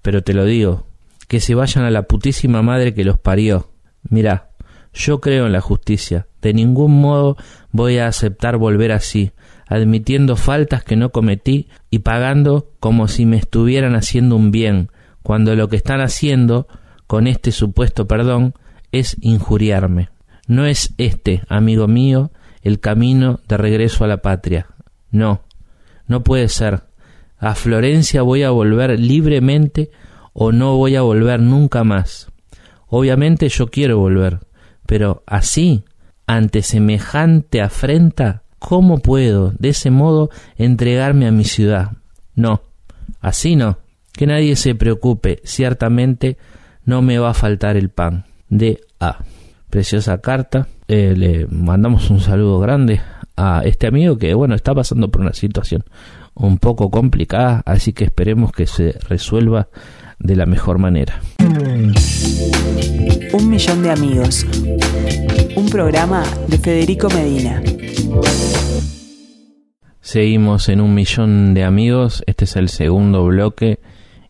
pero 0.00 0.22
te 0.22 0.32
lo 0.32 0.46
digo, 0.46 0.86
que 1.28 1.40
se 1.40 1.54
vayan 1.54 1.84
a 1.84 1.90
la 1.90 2.04
putísima 2.04 2.62
madre 2.62 2.94
que 2.94 3.04
los 3.04 3.18
parió. 3.18 3.72
Mirá, 4.08 4.52
yo 4.94 5.20
creo 5.20 5.44
en 5.44 5.52
la 5.52 5.60
justicia. 5.60 6.28
De 6.42 6.54
ningún 6.54 7.00
modo 7.00 7.36
voy 7.72 7.98
a 7.98 8.06
aceptar 8.06 8.56
volver 8.56 8.92
así, 8.92 9.32
admitiendo 9.66 10.36
faltas 10.36 10.82
que 10.82 10.96
no 10.96 11.10
cometí 11.10 11.68
y 11.90 12.00
pagando 12.00 12.70
como 12.80 13.08
si 13.08 13.26
me 13.26 13.36
estuvieran 13.36 13.94
haciendo 13.94 14.36
un 14.36 14.50
bien, 14.50 14.90
cuando 15.22 15.54
lo 15.54 15.68
que 15.68 15.76
están 15.76 16.00
haciendo 16.00 16.66
con 17.06 17.26
este 17.26 17.52
supuesto 17.52 18.06
perdón 18.06 18.54
es 18.92 19.16
injuriarme. 19.20 20.08
No 20.46 20.66
es 20.66 20.94
este, 20.98 21.42
amigo 21.48 21.86
mío, 21.86 22.32
el 22.62 22.80
camino 22.80 23.40
de 23.48 23.56
regreso 23.56 24.04
a 24.04 24.08
la 24.08 24.22
patria. 24.22 24.66
No, 25.10 25.42
no 26.06 26.22
puede 26.22 26.48
ser. 26.48 26.82
A 27.38 27.54
Florencia 27.54 28.22
voy 28.22 28.42
a 28.42 28.50
volver 28.50 28.98
libremente 28.98 29.90
o 30.32 30.52
no 30.52 30.76
voy 30.76 30.96
a 30.96 31.02
volver 31.02 31.40
nunca 31.40 31.84
más. 31.84 32.30
Obviamente 32.88 33.48
yo 33.48 33.68
quiero 33.68 33.98
volver, 33.98 34.40
pero 34.86 35.22
así, 35.26 35.84
ante 36.30 36.62
semejante 36.62 37.60
afrenta, 37.60 38.44
¿cómo 38.60 38.98
puedo 38.98 39.52
de 39.58 39.70
ese 39.70 39.90
modo 39.90 40.30
entregarme 40.56 41.26
a 41.26 41.32
mi 41.32 41.42
ciudad? 41.42 41.90
No, 42.36 42.62
así 43.20 43.56
no. 43.56 43.78
Que 44.12 44.28
nadie 44.28 44.54
se 44.54 44.76
preocupe, 44.76 45.40
ciertamente 45.42 46.38
no 46.84 47.02
me 47.02 47.18
va 47.18 47.30
a 47.30 47.34
faltar 47.34 47.76
el 47.76 47.88
pan. 47.88 48.26
De 48.48 48.80
A. 49.00 49.24
Preciosa 49.70 50.20
carta. 50.20 50.68
Eh, 50.86 51.14
le 51.16 51.48
mandamos 51.48 52.10
un 52.10 52.20
saludo 52.20 52.60
grande 52.60 53.00
a 53.36 53.62
este 53.64 53.88
amigo 53.88 54.16
que, 54.16 54.32
bueno, 54.32 54.54
está 54.54 54.72
pasando 54.72 55.10
por 55.10 55.22
una 55.22 55.32
situación 55.32 55.82
un 56.34 56.58
poco 56.58 56.92
complicada, 56.92 57.62
así 57.66 57.92
que 57.92 58.04
esperemos 58.04 58.52
que 58.52 58.68
se 58.68 58.92
resuelva 59.08 59.68
de 60.20 60.36
la 60.36 60.46
mejor 60.46 60.78
manera. 60.78 61.20
Un 63.32 63.48
millón 63.48 63.82
de 63.82 63.90
amigos. 63.90 64.46
Un 65.56 65.68
programa 65.68 66.22
de 66.46 66.58
Federico 66.58 67.08
Medina. 67.08 67.62
Seguimos 70.00 70.68
en 70.68 70.80
un 70.80 70.94
millón 70.94 71.54
de 71.54 71.64
amigos. 71.64 72.22
Este 72.26 72.44
es 72.44 72.56
el 72.56 72.68
segundo 72.68 73.24
bloque 73.24 73.80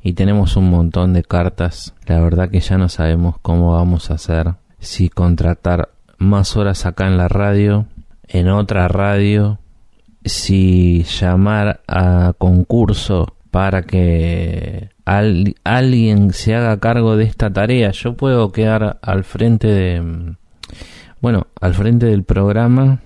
y 0.02 0.14
tenemos 0.14 0.56
un 0.56 0.70
montón 0.70 1.12
de 1.12 1.22
cartas. 1.22 1.94
La 2.06 2.20
verdad 2.20 2.50
que 2.50 2.60
ya 2.60 2.78
no 2.78 2.88
sabemos 2.88 3.36
cómo 3.42 3.72
vamos 3.72 4.10
a 4.10 4.14
hacer. 4.14 4.54
Si 4.78 5.08
contratar 5.08 5.90
más 6.18 6.56
horas 6.56 6.86
acá 6.86 7.06
en 7.06 7.16
la 7.16 7.28
radio, 7.28 7.86
en 8.28 8.48
otra 8.48 8.88
radio, 8.88 9.58
si 10.24 11.02
llamar 11.04 11.80
a 11.88 12.34
concurso 12.38 13.34
para 13.50 13.82
que 13.82 14.90
alguien 15.64 16.32
se 16.32 16.54
haga 16.54 16.78
cargo 16.78 17.16
de 17.16 17.24
esta 17.24 17.52
tarea. 17.52 17.90
Yo 17.90 18.14
puedo 18.16 18.52
quedar 18.52 18.98
al 19.02 19.24
frente 19.24 19.66
de, 19.66 20.36
bueno, 21.20 21.48
al 21.60 21.74
frente 21.74 22.06
del 22.06 22.22
programa, 22.22 23.00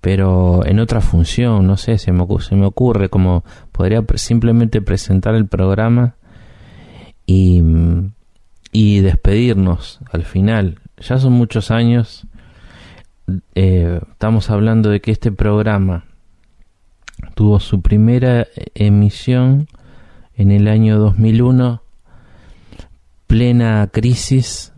pero 0.00 0.64
en 0.64 0.78
otra 0.78 1.00
función, 1.00 1.66
no 1.66 1.76
sé, 1.76 1.98
se 1.98 2.12
me, 2.12 2.24
se 2.40 2.54
me 2.54 2.66
ocurre 2.66 3.08
como 3.08 3.42
podría 3.72 4.04
simplemente 4.14 4.80
presentar 4.80 5.34
el 5.34 5.46
programa 5.46 6.14
y, 7.26 7.60
y 8.70 9.00
despedirnos 9.00 9.98
al 10.12 10.22
final. 10.22 10.78
Ya 10.98 11.18
son 11.18 11.32
muchos 11.32 11.72
años. 11.72 12.28
Eh, 13.56 14.00
estamos 14.12 14.50
hablando 14.50 14.90
de 14.90 15.00
que 15.00 15.10
este 15.10 15.32
programa 15.32 16.04
tuvo 17.34 17.58
su 17.58 17.80
primera 17.80 18.46
emisión 18.74 19.66
en 20.36 20.50
el 20.50 20.68
año 20.68 20.98
2001, 20.98 21.82
plena 23.26 23.88
crisis, 23.92 24.72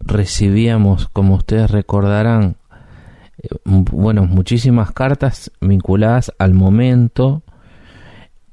recibíamos, 0.00 1.08
como 1.08 1.34
ustedes 1.34 1.70
recordarán, 1.70 2.56
eh, 3.42 3.48
bueno, 3.64 4.24
muchísimas 4.24 4.92
cartas 4.92 5.50
vinculadas 5.60 6.32
al 6.38 6.54
momento, 6.54 7.42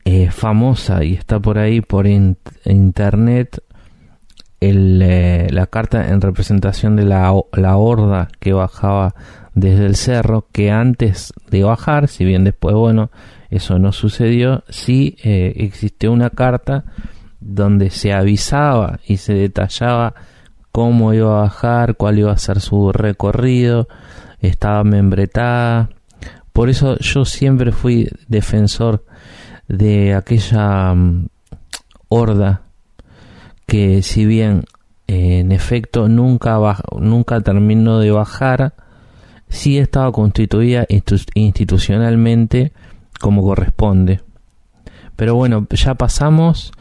eh, 0.06 0.32
famosa 0.32 1.04
y 1.04 1.13
está 1.13 1.39
por 1.39 1.58
ahí 1.58 1.80
por 1.80 2.08
internet 2.08 3.63
eh, 4.69 5.47
la 5.52 5.67
carta 5.67 6.10
en 6.10 6.21
representación 6.21 6.95
de 6.95 7.06
la, 7.06 7.34
la 7.54 7.78
horda 7.78 8.30
que 8.39 8.54
bajaba 8.54 9.15
desde 9.56 9.86
el 9.86 9.95
cerro, 9.95 10.47
que 10.52 10.71
antes 10.71 11.34
de 11.49 11.63
bajar, 11.63 12.08
si 12.08 12.26
bien 12.26 12.43
después, 12.43 12.76
bueno, 12.76 13.12
eso 13.49 13.78
no 13.78 13.91
sucedió, 13.91 14.63
sí 14.69 15.15
eh, 15.23 15.54
existió 15.58 16.12
una 16.12 16.30
carta 16.30 16.86
donde 17.39 17.89
se 17.89 18.13
avisaba 18.13 18.99
y 19.06 19.17
se 19.17 19.34
detallaba 19.34 20.15
cómo 20.71 21.13
iba 21.13 21.38
a 21.38 21.41
bajar, 21.43 21.95
cuál 21.95 22.19
iba 22.19 22.32
a 22.32 22.38
ser 22.38 22.60
su 22.62 22.91
recorrido, 22.91 23.88
estaba 24.39 24.84
membretada. 24.84 25.89
Por 26.52 26.69
eso 26.69 26.97
yo 26.97 27.26
siempre 27.26 27.71
fui 27.71 28.10
defensor 28.28 29.06
de 29.67 30.15
aquella 30.15 30.93
mm, 30.93 31.28
horda 32.10 32.63
que 33.74 34.04
si 34.04 34.28
bien 34.28 34.66
en 35.08 35.52
efecto 35.52 36.08
nunca, 36.08 36.60
nunca 37.00 37.42
terminó 37.42 37.98
de 37.98 38.12
bajar, 38.12 38.76
sí 39.50 39.80
estaba 39.80 40.12
constituida 40.12 40.86
institucionalmente 41.34 42.72
como 43.20 43.42
corresponde. 43.42 44.22
Pero 45.16 45.34
bueno, 45.34 45.66
ya 45.72 45.96
pasamos 45.96 46.72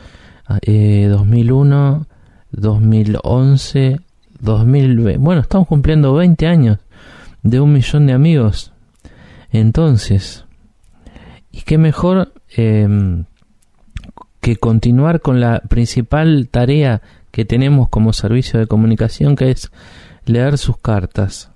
eh, 0.61 1.07
2001, 1.09 2.07
2011, 2.50 4.00
2020. 4.40 5.16
Bueno, 5.16 5.40
estamos 5.40 5.68
cumpliendo 5.68 6.12
20 6.12 6.46
años 6.46 6.76
de 7.42 7.59
un 7.59 7.72
millón 7.72 8.07
de 8.07 8.12
amigos. 8.12 8.74
Entonces, 9.50 10.44
¿y 11.50 11.62
qué 11.62 11.78
mejor 11.78 12.35
em, 12.55 13.24
que 14.42 14.57
continuar 14.57 15.20
con 15.20 15.40
la 15.40 15.61
principal 15.61 16.48
tarea 16.50 17.00
que 17.31 17.44
tenemos 17.44 17.88
como 17.88 18.12
servicio 18.12 18.59
de 18.61 18.66
comunicación, 18.66 19.37
que 19.37 19.50
es 19.50 19.70
leer 20.26 20.59
sus 20.59 20.76
cartas? 20.76 21.52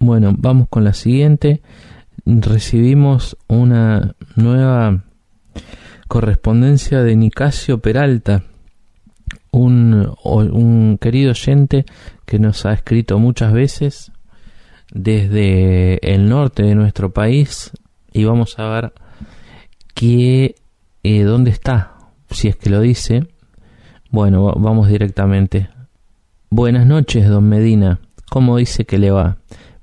Bueno, 0.00 0.34
vamos 0.36 0.68
con 0.68 0.84
la 0.84 0.92
siguiente. 0.92 1.62
Recibimos 2.26 3.36
una 3.46 4.16
nueva 4.34 5.04
correspondencia 6.08 7.02
de 7.02 7.14
Nicasio 7.14 7.78
Peralta, 7.78 8.42
un, 9.52 10.12
un 10.24 10.98
querido 11.00 11.30
oyente 11.30 11.86
que 12.26 12.40
nos 12.40 12.66
ha 12.66 12.72
escrito 12.72 13.18
muchas 13.20 13.52
veces 13.52 14.10
desde 14.92 15.98
el 16.14 16.28
norte 16.28 16.64
de 16.64 16.74
nuestro 16.74 17.12
país 17.12 17.70
y 18.12 18.24
vamos 18.24 18.58
a 18.58 18.68
ver 18.68 18.92
qué, 19.94 20.56
eh, 21.02 21.22
dónde 21.22 21.50
está, 21.50 21.94
si 22.30 22.48
es 22.48 22.56
que 22.56 22.70
lo 22.70 22.80
dice. 22.80 23.26
Bueno, 24.10 24.52
vamos 24.56 24.88
directamente. 24.88 25.68
Buenas 26.50 26.86
noches, 26.86 27.28
don 27.28 27.48
Medina. 27.48 28.00
¿Cómo 28.30 28.56
dice 28.56 28.84
que 28.84 28.98
le 28.98 29.10
va? 29.10 29.36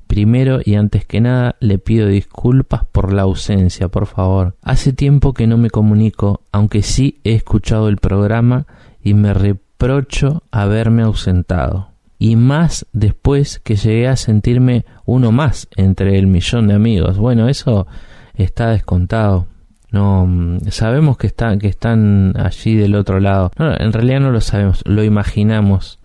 Primero 0.08 0.60
y 0.64 0.76
antes 0.76 1.06
que 1.06 1.22
nada 1.22 1.56
le 1.60 1.78
pido 1.78 2.08
disculpas 2.08 2.86
por 2.86 3.12
la 3.12 3.24
ausencia, 3.24 3.88
por 3.88 4.06
favor. 4.06 4.56
Hace 4.62 4.94
tiempo 4.94 5.34
que 5.34 5.48
no 5.48 5.58
me 5.58 5.70
comunico, 5.70 6.42
aunque 6.52 6.84
sí 6.84 7.20
he 7.24 7.34
escuchado 7.34 7.88
el 7.88 7.98
programa 7.98 8.66
y 9.04 9.14
me 9.14 9.34
reprocho 9.34 10.44
haberme 10.52 11.04
ausentado. 11.04 11.90
Y 12.18 12.36
más 12.36 12.86
después 12.94 13.60
que 13.60 13.76
llegué 13.76 14.08
a 14.08 14.16
sentirme 14.16 14.86
uno 15.06 15.32
más 15.32 15.68
entre 15.76 16.18
el 16.18 16.28
millón 16.28 16.68
de 16.68 16.76
amigos. 16.76 17.18
Bueno, 17.18 17.50
eso 17.50 17.88
está 18.36 18.70
descontado. 18.70 19.48
No, 19.96 20.26
mm, 20.28 20.72
sabemos 20.72 21.18
que 21.18 21.28
están, 21.28 21.58
que 21.58 21.70
están 21.70 22.34
allí 22.36 22.76
del 22.76 22.96
otro 22.96 23.22
lado. 23.22 23.50
En 23.58 23.94
realidad 23.94 24.20
no 24.20 24.30
lo 24.30 24.42
sabemos, 24.42 24.84
lo 24.86 25.06
imaginamos 25.06 26.00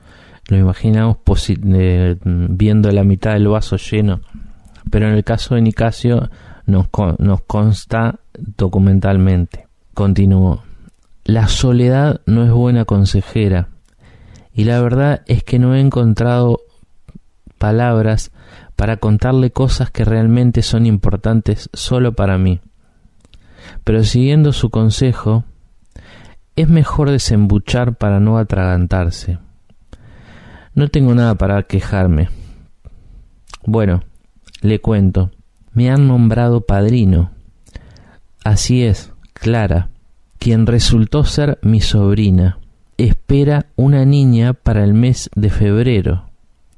lo 0.46 0.56
imaginamos 0.56 1.18
viendo 1.60 2.90
la 2.90 3.04
mitad 3.04 3.32
del 3.32 3.48
vaso 3.48 3.76
lleno, 3.76 4.20
pero 4.90 5.08
en 5.08 5.14
el 5.14 5.24
caso 5.24 5.54
de 5.56 5.62
Nicasio 5.62 6.30
nos, 6.66 6.86
nos 7.18 7.40
consta 7.42 8.20
documentalmente. 8.56 9.66
Continuó. 9.94 10.62
La 11.24 11.48
soledad 11.48 12.20
no 12.26 12.44
es 12.44 12.50
buena 12.50 12.84
consejera 12.84 13.68
y 14.52 14.64
la 14.64 14.80
verdad 14.80 15.22
es 15.26 15.42
que 15.44 15.58
no 15.58 15.74
he 15.74 15.80
encontrado 15.80 16.60
palabras 17.58 18.30
para 18.74 18.98
contarle 18.98 19.50
cosas 19.50 19.90
que 19.90 20.04
realmente 20.04 20.62
son 20.62 20.86
importantes 20.86 21.70
solo 21.72 22.12
para 22.14 22.38
mí. 22.38 22.60
Pero 23.84 24.04
siguiendo 24.04 24.52
su 24.52 24.70
consejo, 24.70 25.44
es 26.56 26.68
mejor 26.68 27.10
desembuchar 27.10 27.96
para 27.96 28.20
no 28.20 28.38
atragantarse. 28.38 29.38
No 30.74 30.88
tengo 30.88 31.14
nada 31.14 31.34
para 31.34 31.62
quejarme. 31.64 32.28
Bueno, 33.64 34.02
le 34.60 34.80
cuento. 34.80 35.30
Me 35.72 35.90
han 35.90 36.08
nombrado 36.08 36.62
padrino. 36.62 37.30
Así 38.44 38.84
es, 38.84 39.12
Clara, 39.32 39.88
quien 40.38 40.66
resultó 40.66 41.24
ser 41.24 41.58
mi 41.62 41.80
sobrina. 41.80 42.58
Espera 42.96 43.66
una 43.76 44.04
niña 44.04 44.52
para 44.52 44.84
el 44.84 44.94
mes 44.94 45.30
de 45.34 45.50
febrero, 45.50 46.30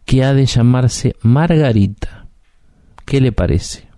que 0.05 0.25
ha 0.25 0.35
de 0.35 0.47
llamarse 0.47 1.17
Margarita. 1.23 2.27
¿Qué 3.05 3.21
le 3.21 3.33
parece? 3.33 3.89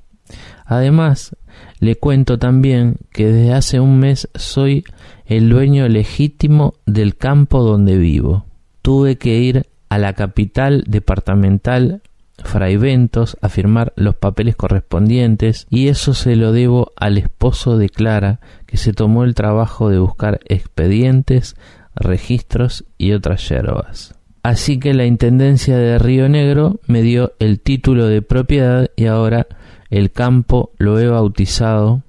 Además, 0.65 1.37
le 1.85 1.97
cuento 1.97 2.38
también 2.38 2.97
que 3.12 3.27
desde 3.27 3.53
hace 3.53 3.81
un 3.81 3.99
mes 3.99 4.29
soy 4.35 4.85
el 5.27 5.51
dueño 5.51 5.87
legítimo 5.88 6.75
del 6.87 7.16
campo 7.16 7.62
donde 7.62 7.97
vivo. 7.99 8.47
Tuve 8.83 9.16
que 9.16 9.38
ir 9.38 9.66
a 9.88 9.99
la 9.99 10.14
capital 10.14 10.85
departamental 10.87 12.03
Fraiventos 12.42 13.37
a 13.42 13.49
firmar 13.49 13.92
los 13.97 14.16
papeles 14.16 14.57
correspondientes 14.57 15.66
y 15.70 15.87
eso 15.87 16.14
se 16.14 16.35
lo 16.35 16.53
debo 16.53 16.90
al 16.97 17.16
esposo 17.16 17.79
de 17.79 17.88
Clara 17.88 18.40
que 18.66 18.77
se 18.77 18.92
tomó 18.92 19.23
el 19.23 19.35
trabajo 19.35 19.88
de 19.88 19.99
buscar 19.99 20.40
expedientes, 20.47 21.55
registros 21.94 22.85
y 22.99 23.12
otras 23.12 23.49
yerbas. 23.49 24.18
Así 24.42 24.79
que 24.81 24.94
la 24.94 25.07
Intendencia 25.07 25.79
de 25.79 25.99
Río 25.99 26.29
Negro 26.29 26.81
me 26.87 27.03
dio 27.03 27.33
el 27.38 27.61
título 27.61 28.09
de 28.09 28.20
propiedad 28.20 28.90
y 28.97 29.07
ahora 29.07 29.47
el 29.95 30.11
campo 30.11 30.73
lo 30.77 30.99
he 30.99 31.07
bautizado, 31.07 32.03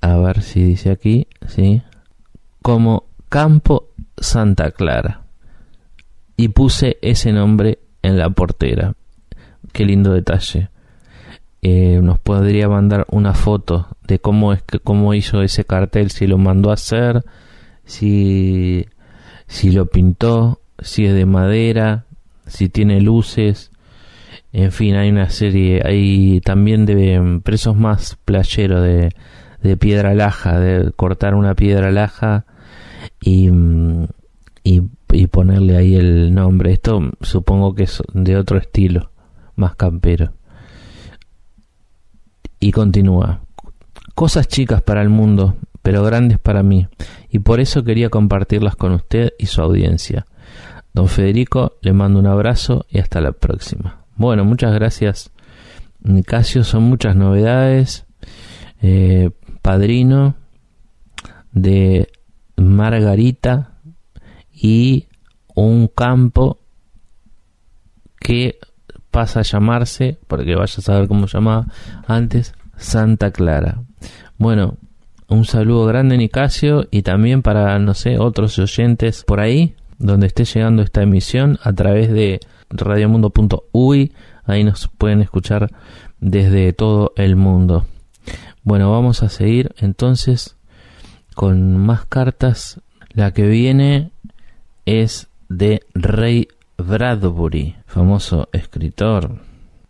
a 0.00 0.16
ver 0.16 0.42
si 0.42 0.60
dice 0.60 0.90
aquí, 0.90 1.28
sí, 1.46 1.82
como 2.62 3.04
Campo 3.28 3.90
Santa 4.16 4.72
Clara. 4.72 5.22
Y 6.36 6.48
puse 6.48 6.98
ese 7.00 7.32
nombre 7.32 7.78
en 8.02 8.18
la 8.18 8.28
portera. 8.30 8.94
Qué 9.72 9.84
lindo 9.84 10.12
detalle. 10.14 10.70
Eh, 11.62 12.00
nos 12.02 12.18
podría 12.18 12.68
mandar 12.68 13.06
una 13.08 13.34
foto 13.34 13.86
de 14.02 14.18
cómo 14.18 14.52
es 14.52 14.62
que 14.64 14.80
cómo 14.80 15.14
hizo 15.14 15.40
ese 15.40 15.64
cartel, 15.64 16.10
si 16.10 16.26
lo 16.26 16.38
mandó 16.38 16.70
a 16.70 16.74
hacer, 16.74 17.22
si 17.84 18.86
si 19.46 19.70
lo 19.70 19.86
pintó, 19.86 20.60
si 20.80 21.06
es 21.06 21.14
de 21.14 21.24
madera, 21.24 22.04
si 22.46 22.68
tiene 22.68 23.00
luces, 23.00 23.70
en 24.52 24.72
fin, 24.72 24.94
hay 24.94 25.10
una 25.10 25.28
serie, 25.28 25.82
hay 25.84 26.40
también 26.40 26.86
de 26.86 27.40
presos 27.44 27.76
más 27.76 28.16
playeros 28.24 28.82
de, 28.82 29.10
de 29.62 29.76
piedra 29.76 30.14
laja, 30.14 30.58
de 30.58 30.92
cortar 30.92 31.34
una 31.34 31.54
piedra 31.54 31.90
laja 31.90 32.46
y, 33.20 33.50
y, 34.62 34.82
y, 35.12 35.26
ponerle 35.26 35.76
ahí 35.76 35.96
el 35.96 36.34
nombre. 36.34 36.72
Esto 36.72 37.10
supongo 37.20 37.74
que 37.74 37.84
es 37.84 38.02
de 38.12 38.36
otro 38.36 38.58
estilo, 38.58 39.10
más 39.56 39.76
campero. 39.76 40.32
Y 42.60 42.72
continúa. 42.72 43.42
Cosas 44.14 44.48
chicas 44.48 44.82
para 44.82 45.02
el 45.02 45.10
mundo, 45.10 45.56
pero 45.82 46.02
grandes 46.02 46.38
para 46.38 46.62
mí, 46.62 46.88
y 47.30 47.38
por 47.40 47.60
eso 47.60 47.84
quería 47.84 48.08
compartirlas 48.08 48.76
con 48.76 48.92
usted 48.92 49.32
y 49.38 49.46
su 49.46 49.60
audiencia. 49.60 50.26
Don 50.92 51.06
Federico, 51.06 51.76
le 51.82 51.92
mando 51.92 52.18
un 52.18 52.26
abrazo 52.26 52.86
y 52.88 52.98
hasta 52.98 53.20
la 53.20 53.32
próxima. 53.32 54.07
Bueno, 54.18 54.44
muchas 54.44 54.74
gracias, 54.74 55.30
Nicasio. 56.02 56.64
Son 56.64 56.82
muchas 56.82 57.14
novedades. 57.14 58.04
Eh, 58.82 59.30
padrino 59.62 60.34
de 61.52 62.10
Margarita 62.56 63.74
y 64.52 65.06
un 65.54 65.86
campo 65.86 66.58
que 68.18 68.58
pasa 69.12 69.40
a 69.40 69.44
llamarse, 69.44 70.18
porque 70.26 70.56
vaya 70.56 70.74
a 70.78 70.82
saber 70.82 71.06
cómo 71.06 71.26
llamaba 71.26 71.68
antes, 72.08 72.54
Santa 72.76 73.30
Clara. 73.30 73.82
Bueno, 74.36 74.78
un 75.28 75.44
saludo 75.44 75.86
grande 75.86 76.16
Nicasio 76.16 76.88
y 76.90 77.02
también 77.02 77.42
para, 77.42 77.78
no 77.78 77.94
sé, 77.94 78.18
otros 78.18 78.58
oyentes 78.58 79.22
por 79.22 79.38
ahí, 79.38 79.76
donde 79.98 80.26
esté 80.26 80.44
llegando 80.44 80.82
esta 80.82 81.02
emisión 81.02 81.58
a 81.62 81.72
través 81.72 82.10
de 82.10 82.40
radiomundo.uy. 82.70 84.12
Ahí 84.44 84.64
nos 84.64 84.88
pueden 84.88 85.20
escuchar 85.20 85.70
desde 86.20 86.72
todo 86.72 87.12
el 87.16 87.36
mundo. 87.36 87.86
Bueno, 88.62 88.90
vamos 88.90 89.22
a 89.22 89.28
seguir 89.28 89.74
entonces 89.78 90.56
con 91.34 91.76
más 91.78 92.04
cartas. 92.06 92.80
La 93.10 93.32
que 93.32 93.46
viene 93.46 94.10
es 94.86 95.28
de 95.48 95.82
Ray 95.94 96.48
Bradbury, 96.76 97.76
famoso 97.86 98.48
escritor. 98.52 99.40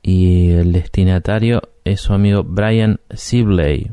Y 0.02 0.50
el 0.50 0.72
destinatario 0.72 1.62
es 1.84 2.00
su 2.00 2.12
amigo 2.12 2.44
Brian 2.44 3.00
Sibley. 3.10 3.90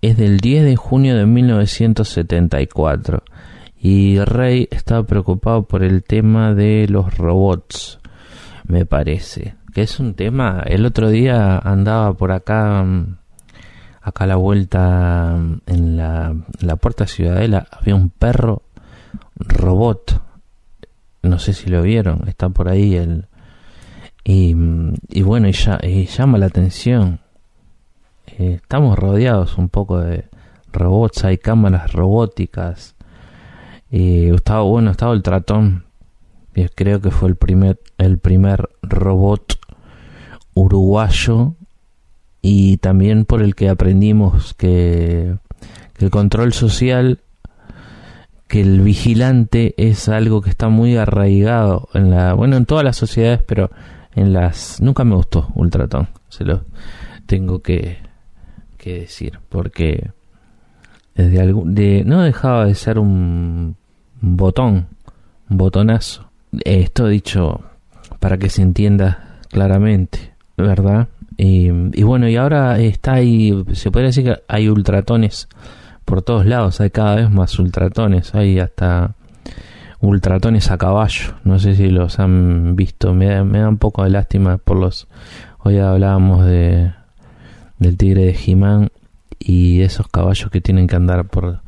Es 0.00 0.16
del 0.16 0.40
10 0.40 0.64
de 0.64 0.76
junio 0.76 1.16
de 1.16 1.26
1974 1.26 3.22
y 3.84 4.20
Rey 4.20 4.68
estaba 4.70 5.02
preocupado 5.02 5.64
por 5.64 5.82
el 5.82 6.04
tema 6.04 6.54
de 6.54 6.86
los 6.88 7.18
robots, 7.18 7.98
me 8.64 8.86
parece. 8.86 9.56
Que 9.74 9.82
es 9.82 9.98
un 9.98 10.14
tema. 10.14 10.62
El 10.64 10.86
otro 10.86 11.10
día 11.10 11.58
andaba 11.58 12.12
por 12.12 12.30
acá, 12.30 12.84
mm, 12.84 13.16
acá 14.00 14.22
a 14.22 14.28
la 14.28 14.36
vuelta 14.36 15.34
mm, 15.36 15.62
en 15.66 15.96
la, 15.96 16.32
la 16.60 16.76
puerta 16.76 17.08
Ciudadela, 17.08 17.66
había 17.72 17.96
un 17.96 18.10
perro 18.10 18.62
robot. 19.34 20.22
No 21.24 21.40
sé 21.40 21.52
si 21.52 21.68
lo 21.68 21.82
vieron, 21.82 22.28
está 22.28 22.50
por 22.50 22.68
ahí 22.68 22.94
el. 22.94 23.26
Y, 24.22 24.54
mm, 24.54 24.94
y 25.08 25.22
bueno, 25.22 25.48
y, 25.48 25.52
ya, 25.52 25.80
y 25.82 26.06
llama 26.06 26.38
la 26.38 26.46
atención. 26.46 27.18
Eh, 28.28 28.60
estamos 28.62 28.96
rodeados 28.96 29.58
un 29.58 29.68
poco 29.68 29.98
de 29.98 30.26
robots, 30.72 31.24
hay 31.24 31.38
cámaras 31.38 31.92
robóticas 31.92 32.91
estaba 33.92 34.62
bueno, 34.62 34.90
estaba 34.90 35.12
el 35.12 35.22
tratón. 35.22 35.84
Creo 36.74 37.00
que 37.00 37.10
fue 37.10 37.28
el 37.28 37.36
primer, 37.36 37.80
el 37.98 38.18
primer 38.18 38.68
robot 38.82 39.58
uruguayo 40.54 41.54
y 42.40 42.78
también 42.78 43.24
por 43.24 43.42
el 43.42 43.54
que 43.54 43.68
aprendimos 43.68 44.54
que, 44.54 45.36
el 45.98 46.10
control 46.10 46.52
social, 46.52 47.20
que 48.48 48.60
el 48.60 48.80
vigilante 48.80 49.74
es 49.76 50.08
algo 50.08 50.42
que 50.42 50.50
está 50.50 50.68
muy 50.68 50.96
arraigado 50.96 51.88
en 51.94 52.10
la, 52.10 52.34
bueno, 52.34 52.56
en 52.56 52.66
todas 52.66 52.84
las 52.84 52.96
sociedades, 52.96 53.40
pero 53.46 53.70
en 54.16 54.32
las, 54.32 54.80
nunca 54.80 55.04
me 55.04 55.14
gustó 55.14 55.52
Ultratón, 55.54 56.08
se 56.28 56.44
lo 56.44 56.64
tengo 57.26 57.60
que, 57.62 57.98
que 58.78 59.00
decir, 59.00 59.38
porque 59.48 60.10
desde 61.14 61.40
algún, 61.40 61.74
no 62.04 62.22
dejaba 62.22 62.66
de 62.66 62.74
ser 62.74 62.98
un 62.98 63.76
botón, 64.22 64.86
botonazo. 65.48 66.30
Esto 66.64 67.08
dicho 67.08 67.60
para 68.20 68.38
que 68.38 68.48
se 68.48 68.62
entienda 68.62 69.38
claramente, 69.48 70.32
¿verdad? 70.56 71.08
Y, 71.36 71.70
bueno, 72.02 72.28
y 72.28 72.36
ahora 72.36 72.78
está 72.78 73.14
ahí, 73.14 73.52
se 73.72 73.90
puede 73.90 74.06
decir 74.06 74.24
que 74.24 74.42
hay 74.46 74.68
ultratones 74.68 75.48
por 76.04 76.22
todos 76.22 76.46
lados, 76.46 76.80
hay 76.80 76.90
cada 76.90 77.16
vez 77.16 77.30
más 77.30 77.58
ultratones, 77.58 78.34
hay 78.34 78.60
hasta 78.60 79.14
ultratones 80.00 80.70
a 80.70 80.78
caballo, 80.78 81.34
no 81.42 81.58
sé 81.58 81.74
si 81.74 81.88
los 81.88 82.20
han 82.20 82.76
visto, 82.76 83.12
me 83.12 83.26
da, 83.26 83.44
me 83.44 83.58
da 83.58 83.68
un 83.68 83.78
poco 83.78 84.04
de 84.04 84.10
lástima 84.10 84.58
por 84.58 84.76
los, 84.76 85.08
hoy 85.58 85.78
hablábamos 85.78 86.44
de 86.46 86.92
del 87.78 87.96
tigre 87.96 88.26
de 88.26 88.34
Jimán 88.34 88.90
y 89.40 89.80
esos 89.80 90.06
caballos 90.06 90.50
que 90.50 90.60
tienen 90.60 90.86
que 90.86 90.94
andar 90.96 91.24
por 91.26 91.60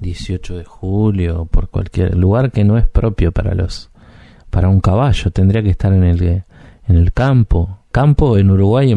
18 0.00 0.58
de 0.58 0.64
julio, 0.64 1.46
por 1.50 1.68
cualquier 1.68 2.16
lugar 2.16 2.50
que 2.50 2.64
no 2.64 2.78
es 2.78 2.86
propio 2.86 3.32
para 3.32 3.54
los 3.54 3.90
para 4.50 4.68
un 4.68 4.80
caballo, 4.80 5.30
tendría 5.30 5.62
que 5.62 5.70
estar 5.70 5.92
en 5.92 6.04
el 6.04 6.22
en 6.22 6.96
el 6.96 7.12
campo. 7.12 7.78
Campo 7.92 8.38
en 8.38 8.50
Uruguay 8.50 8.94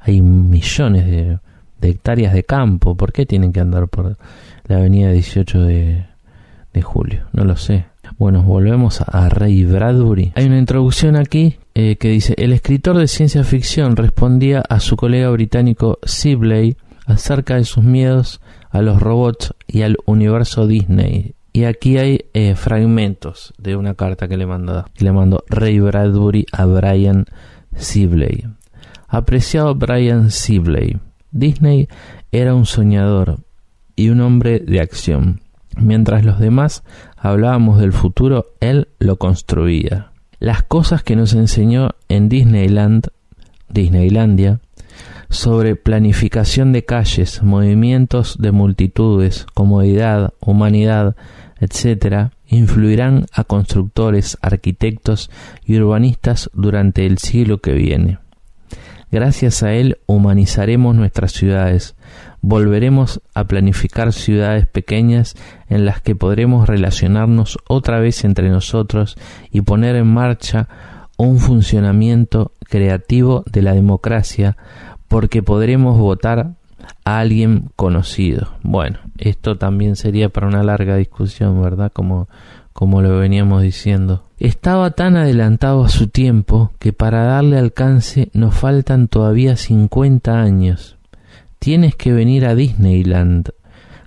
hay 0.00 0.22
millones 0.22 1.06
de, 1.06 1.38
hectáreas 1.82 2.32
de 2.32 2.44
campo, 2.44 2.96
¿por 2.96 3.12
qué 3.12 3.26
tienen 3.26 3.52
que 3.52 3.60
andar 3.60 3.88
por 3.88 4.16
la 4.66 4.76
avenida 4.76 5.10
18 5.10 5.62
de, 5.62 6.04
de 6.72 6.82
julio? 6.82 7.24
No 7.32 7.44
lo 7.44 7.56
sé. 7.56 7.86
Bueno, 8.18 8.42
volvemos 8.42 9.00
a 9.00 9.28
Ray 9.28 9.64
Bradbury. 9.64 10.32
Hay 10.34 10.46
una 10.46 10.58
introducción 10.58 11.16
aquí 11.16 11.56
eh, 11.74 11.96
que 11.96 12.08
dice, 12.08 12.34
el 12.36 12.52
escritor 12.52 12.98
de 12.98 13.08
ciencia 13.08 13.44
ficción 13.44 13.96
respondía 13.96 14.60
a 14.60 14.80
su 14.80 14.96
colega 14.96 15.30
británico 15.30 15.98
Sibley 16.02 16.76
acerca 17.10 17.56
de 17.56 17.64
sus 17.64 17.84
miedos 17.84 18.40
a 18.70 18.82
los 18.82 19.00
robots 19.00 19.54
y 19.66 19.82
al 19.82 19.96
universo 20.06 20.66
Disney. 20.66 21.34
Y 21.52 21.64
aquí 21.64 21.98
hay 21.98 22.26
eh, 22.32 22.54
fragmentos 22.54 23.52
de 23.58 23.76
una 23.76 23.94
carta 23.94 24.28
que 24.28 24.36
le 24.36 24.46
mandó, 24.46 24.84
que 24.94 25.04
le 25.04 25.12
mandó 25.12 25.44
Ray 25.48 25.80
Bradbury 25.80 26.46
a 26.52 26.64
Brian 26.66 27.26
Sibley. 27.76 28.46
Apreciado 29.08 29.74
Brian 29.74 30.30
Sibley, 30.30 30.98
Disney 31.32 31.88
era 32.30 32.54
un 32.54 32.66
soñador 32.66 33.40
y 33.96 34.10
un 34.10 34.20
hombre 34.20 34.60
de 34.60 34.80
acción. 34.80 35.40
Mientras 35.76 36.24
los 36.24 36.38
demás 36.38 36.84
hablábamos 37.16 37.80
del 37.80 37.92
futuro, 37.92 38.54
él 38.60 38.88
lo 38.98 39.16
construía. 39.16 40.12
Las 40.38 40.62
cosas 40.62 41.02
que 41.02 41.16
nos 41.16 41.34
enseñó 41.34 41.90
en 42.08 42.28
Disneyland, 42.28 43.08
Disneylandia, 43.68 44.60
sobre 45.30 45.76
planificación 45.76 46.72
de 46.72 46.84
calles, 46.84 47.42
movimientos 47.42 48.36
de 48.38 48.50
multitudes, 48.50 49.46
comodidad, 49.54 50.34
humanidad, 50.40 51.16
etc., 51.60 52.32
influirán 52.48 53.26
a 53.32 53.44
constructores, 53.44 54.36
arquitectos 54.42 55.30
y 55.64 55.78
urbanistas 55.78 56.50
durante 56.52 57.06
el 57.06 57.18
siglo 57.18 57.58
que 57.58 57.72
viene. 57.72 58.18
Gracias 59.12 59.62
a 59.62 59.72
él 59.72 59.98
humanizaremos 60.06 60.94
nuestras 60.96 61.32
ciudades. 61.32 61.94
Volveremos 62.42 63.20
a 63.34 63.44
planificar 63.44 64.12
ciudades 64.12 64.66
pequeñas 64.66 65.36
en 65.68 65.84
las 65.84 66.00
que 66.00 66.16
podremos 66.16 66.68
relacionarnos 66.68 67.58
otra 67.68 68.00
vez 68.00 68.24
entre 68.24 68.50
nosotros 68.50 69.16
y 69.50 69.60
poner 69.60 69.96
en 69.96 70.06
marcha 70.06 70.68
un 71.16 71.38
funcionamiento 71.38 72.52
creativo 72.64 73.44
de 73.50 73.62
la 73.62 73.74
democracia 73.74 74.56
porque 75.10 75.42
podremos 75.42 75.98
votar 75.98 76.52
a 77.04 77.18
alguien 77.18 77.70
conocido. 77.74 78.52
Bueno, 78.62 79.00
esto 79.18 79.58
también 79.58 79.96
sería 79.96 80.28
para 80.28 80.46
una 80.46 80.62
larga 80.62 80.94
discusión, 80.94 81.60
¿verdad? 81.60 81.90
Como, 81.92 82.28
como 82.72 83.02
lo 83.02 83.18
veníamos 83.18 83.62
diciendo. 83.62 84.22
Estaba 84.38 84.92
tan 84.92 85.16
adelantado 85.16 85.84
a 85.84 85.88
su 85.88 86.06
tiempo 86.06 86.70
que 86.78 86.92
para 86.92 87.24
darle 87.24 87.58
alcance 87.58 88.30
nos 88.34 88.54
faltan 88.54 89.08
todavía 89.08 89.56
50 89.56 90.40
años. 90.40 90.96
Tienes 91.58 91.96
que 91.96 92.12
venir 92.12 92.46
a 92.46 92.54
Disneyland, 92.54 93.50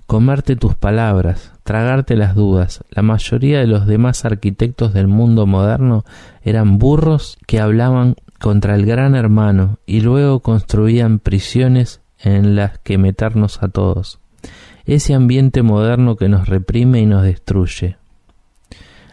comerte 0.06 0.56
tus 0.56 0.74
palabras, 0.74 1.52
tragarte 1.64 2.16
las 2.16 2.34
dudas. 2.34 2.82
La 2.88 3.02
mayoría 3.02 3.58
de 3.58 3.66
los 3.66 3.86
demás 3.86 4.24
arquitectos 4.24 4.94
del 4.94 5.08
mundo 5.08 5.46
moderno 5.46 6.06
eran 6.42 6.78
burros 6.78 7.36
que 7.46 7.60
hablaban 7.60 8.16
contra 8.38 8.74
el 8.74 8.86
gran 8.86 9.14
hermano 9.14 9.78
y 9.86 10.00
luego 10.00 10.40
construían 10.40 11.18
prisiones 11.18 12.00
en 12.18 12.56
las 12.56 12.78
que 12.78 12.98
meternos 12.98 13.62
a 13.62 13.68
todos. 13.68 14.18
Ese 14.84 15.14
ambiente 15.14 15.62
moderno 15.62 16.16
que 16.16 16.28
nos 16.28 16.48
reprime 16.48 17.00
y 17.00 17.06
nos 17.06 17.22
destruye. 17.22 17.96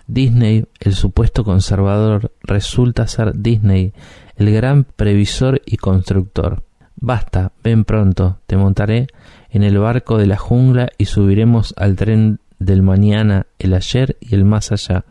Disney, 0.08 0.66
el 0.80 0.94
supuesto 0.94 1.44
conservador, 1.46 2.34
resulta 2.44 3.08
ser 3.08 3.34
Disney, 3.38 3.94
el 4.36 4.52
gran 4.52 4.84
previsor 4.84 5.62
y 5.66 5.78
constructor. 5.78 6.64
Basta, 6.98 7.54
ven 7.64 7.86
pronto, 7.86 8.40
te 8.46 8.58
montaré 8.58 9.08
en 9.50 9.64
el 9.64 9.78
barco 9.78 10.18
de 10.18 10.28
la 10.28 10.38
jungla 10.38 10.90
y 10.98 11.06
subiremos 11.06 11.74
al 11.78 11.96
tren 11.96 12.40
del 12.60 12.82
mañana, 12.82 13.48
el 13.58 13.74
ayer 13.74 14.18
y 14.20 14.36
el 14.36 14.46
más 14.46 14.72
allá. 14.72 15.06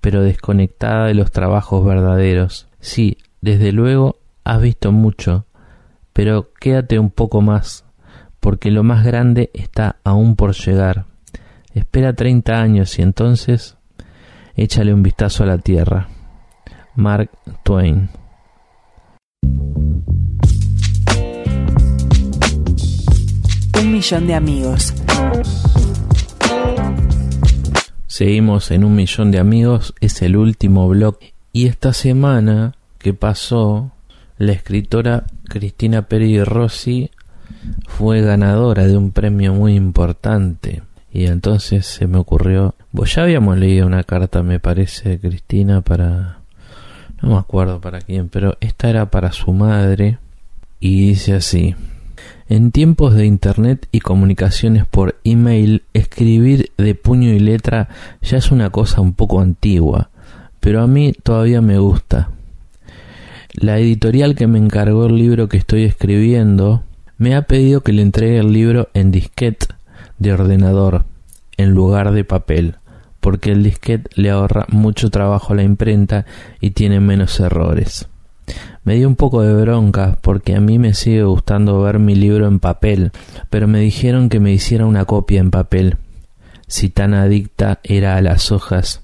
pero 0.07 0.23
desconectada 0.23 1.07
de 1.07 1.13
los 1.13 1.31
trabajos 1.31 1.85
verdaderos. 1.85 2.67
Sí, 2.79 3.17
desde 3.41 3.71
luego 3.73 4.19
has 4.43 4.61
visto 4.61 4.93
mucho, 4.93 5.45
pero 6.13 6.51
quédate 6.59 6.97
un 6.97 7.09
poco 7.09 7.41
más, 7.41 7.83
porque 8.47 8.71
lo 8.71 8.81
más 8.81 9.03
grande 9.03 9.51
está 9.53 9.97
aún 10.05 10.37
por 10.37 10.55
llegar. 10.55 11.03
Espera 11.73 12.13
treinta 12.13 12.61
años 12.61 12.97
y 12.97 13.01
entonces 13.01 13.75
échale 14.55 14.93
un 14.93 15.03
vistazo 15.03 15.43
a 15.43 15.47
la 15.47 15.57
tierra. 15.57 16.07
Mark 16.95 17.29
Twain. 17.63 18.07
Un 23.81 23.91
millón 23.91 24.27
de 24.27 24.35
amigos. 24.35 24.93
Seguimos 28.05 28.71
en 28.71 28.85
un 28.85 28.95
millón 28.95 29.31
de 29.31 29.39
amigos, 29.39 29.93
es 29.99 30.21
el 30.21 30.37
último 30.37 30.87
blog. 30.87 31.19
Y 31.51 31.67
esta 31.67 31.91
semana 31.91 32.75
que 32.97 33.13
pasó, 33.13 33.91
la 34.37 34.53
escritora 34.53 35.25
Cristina 35.49 36.03
Peri 36.03 36.41
Rossi 36.45 37.11
fue 37.87 38.21
ganadora 38.21 38.87
de 38.87 38.97
un 38.97 39.11
premio 39.11 39.53
muy 39.53 39.75
importante. 39.75 40.83
Y 41.11 41.25
entonces 41.25 41.85
se 41.85 42.07
me 42.07 42.17
ocurrió, 42.17 42.75
ya 42.93 43.23
habíamos 43.23 43.57
leído 43.57 43.87
una 43.87 44.03
carta, 44.03 44.43
me 44.43 44.59
parece, 44.59 45.19
Cristina, 45.19 45.81
para... 45.81 46.39
No 47.21 47.29
me 47.29 47.37
acuerdo 47.37 47.81
para 47.81 48.01
quién, 48.01 48.29
pero 48.29 48.57
esta 48.59 48.89
era 48.89 49.09
para 49.09 49.31
su 49.31 49.51
madre. 49.51 50.19
Y 50.79 51.07
dice 51.07 51.33
así. 51.33 51.75
En 52.49 52.71
tiempos 52.71 53.13
de 53.13 53.25
Internet 53.25 53.87
y 53.91 53.99
comunicaciones 53.99 54.85
por 54.85 55.19
email, 55.23 55.83
escribir 55.93 56.71
de 56.77 56.95
puño 56.95 57.33
y 57.33 57.39
letra 57.39 57.89
ya 58.21 58.37
es 58.37 58.51
una 58.51 58.69
cosa 58.69 59.01
un 59.01 59.13
poco 59.13 59.41
antigua, 59.41 60.11
pero 60.59 60.81
a 60.81 60.87
mí 60.87 61.13
todavía 61.23 61.61
me 61.61 61.77
gusta. 61.77 62.29
La 63.53 63.79
editorial 63.79 64.35
que 64.35 64.47
me 64.47 64.59
encargó 64.59 65.07
el 65.07 65.17
libro 65.17 65.49
que 65.49 65.57
estoy 65.57 65.83
escribiendo 65.83 66.83
me 67.17 67.35
ha 67.35 67.43
pedido 67.43 67.81
que 67.81 67.93
le 67.93 68.01
entregue 68.01 68.39
el 68.39 68.53
libro 68.53 68.89
en 68.93 69.11
disquete 69.11 69.67
de 70.19 70.33
ordenador 70.33 71.05
en 71.57 71.71
lugar 71.73 72.11
de 72.11 72.23
papel, 72.23 72.75
porque 73.19 73.51
el 73.51 73.63
disquete 73.63 74.09
le 74.15 74.29
ahorra 74.29 74.65
mucho 74.69 75.09
trabajo 75.09 75.53
a 75.53 75.55
la 75.55 75.63
imprenta 75.63 76.25
y 76.61 76.71
tiene 76.71 76.99
menos 76.99 77.39
errores. 77.39 78.07
Me 78.83 78.95
dio 78.95 79.07
un 79.07 79.15
poco 79.15 79.41
de 79.41 79.53
bronca 79.53 80.17
porque 80.21 80.55
a 80.55 80.61
mí 80.61 80.79
me 80.79 80.93
sigue 80.93 81.23
gustando 81.23 81.81
ver 81.81 81.99
mi 81.99 82.15
libro 82.15 82.47
en 82.47 82.59
papel, 82.59 83.11
pero 83.49 83.67
me 83.67 83.79
dijeron 83.79 84.29
que 84.29 84.39
me 84.39 84.53
hiciera 84.53 84.85
una 84.85 85.05
copia 85.05 85.41
en 85.41 85.51
papel, 85.51 85.97
si 86.67 86.89
tan 86.89 87.13
adicta 87.13 87.79
era 87.83 88.15
a 88.15 88.21
las 88.21 88.51
hojas, 88.51 89.01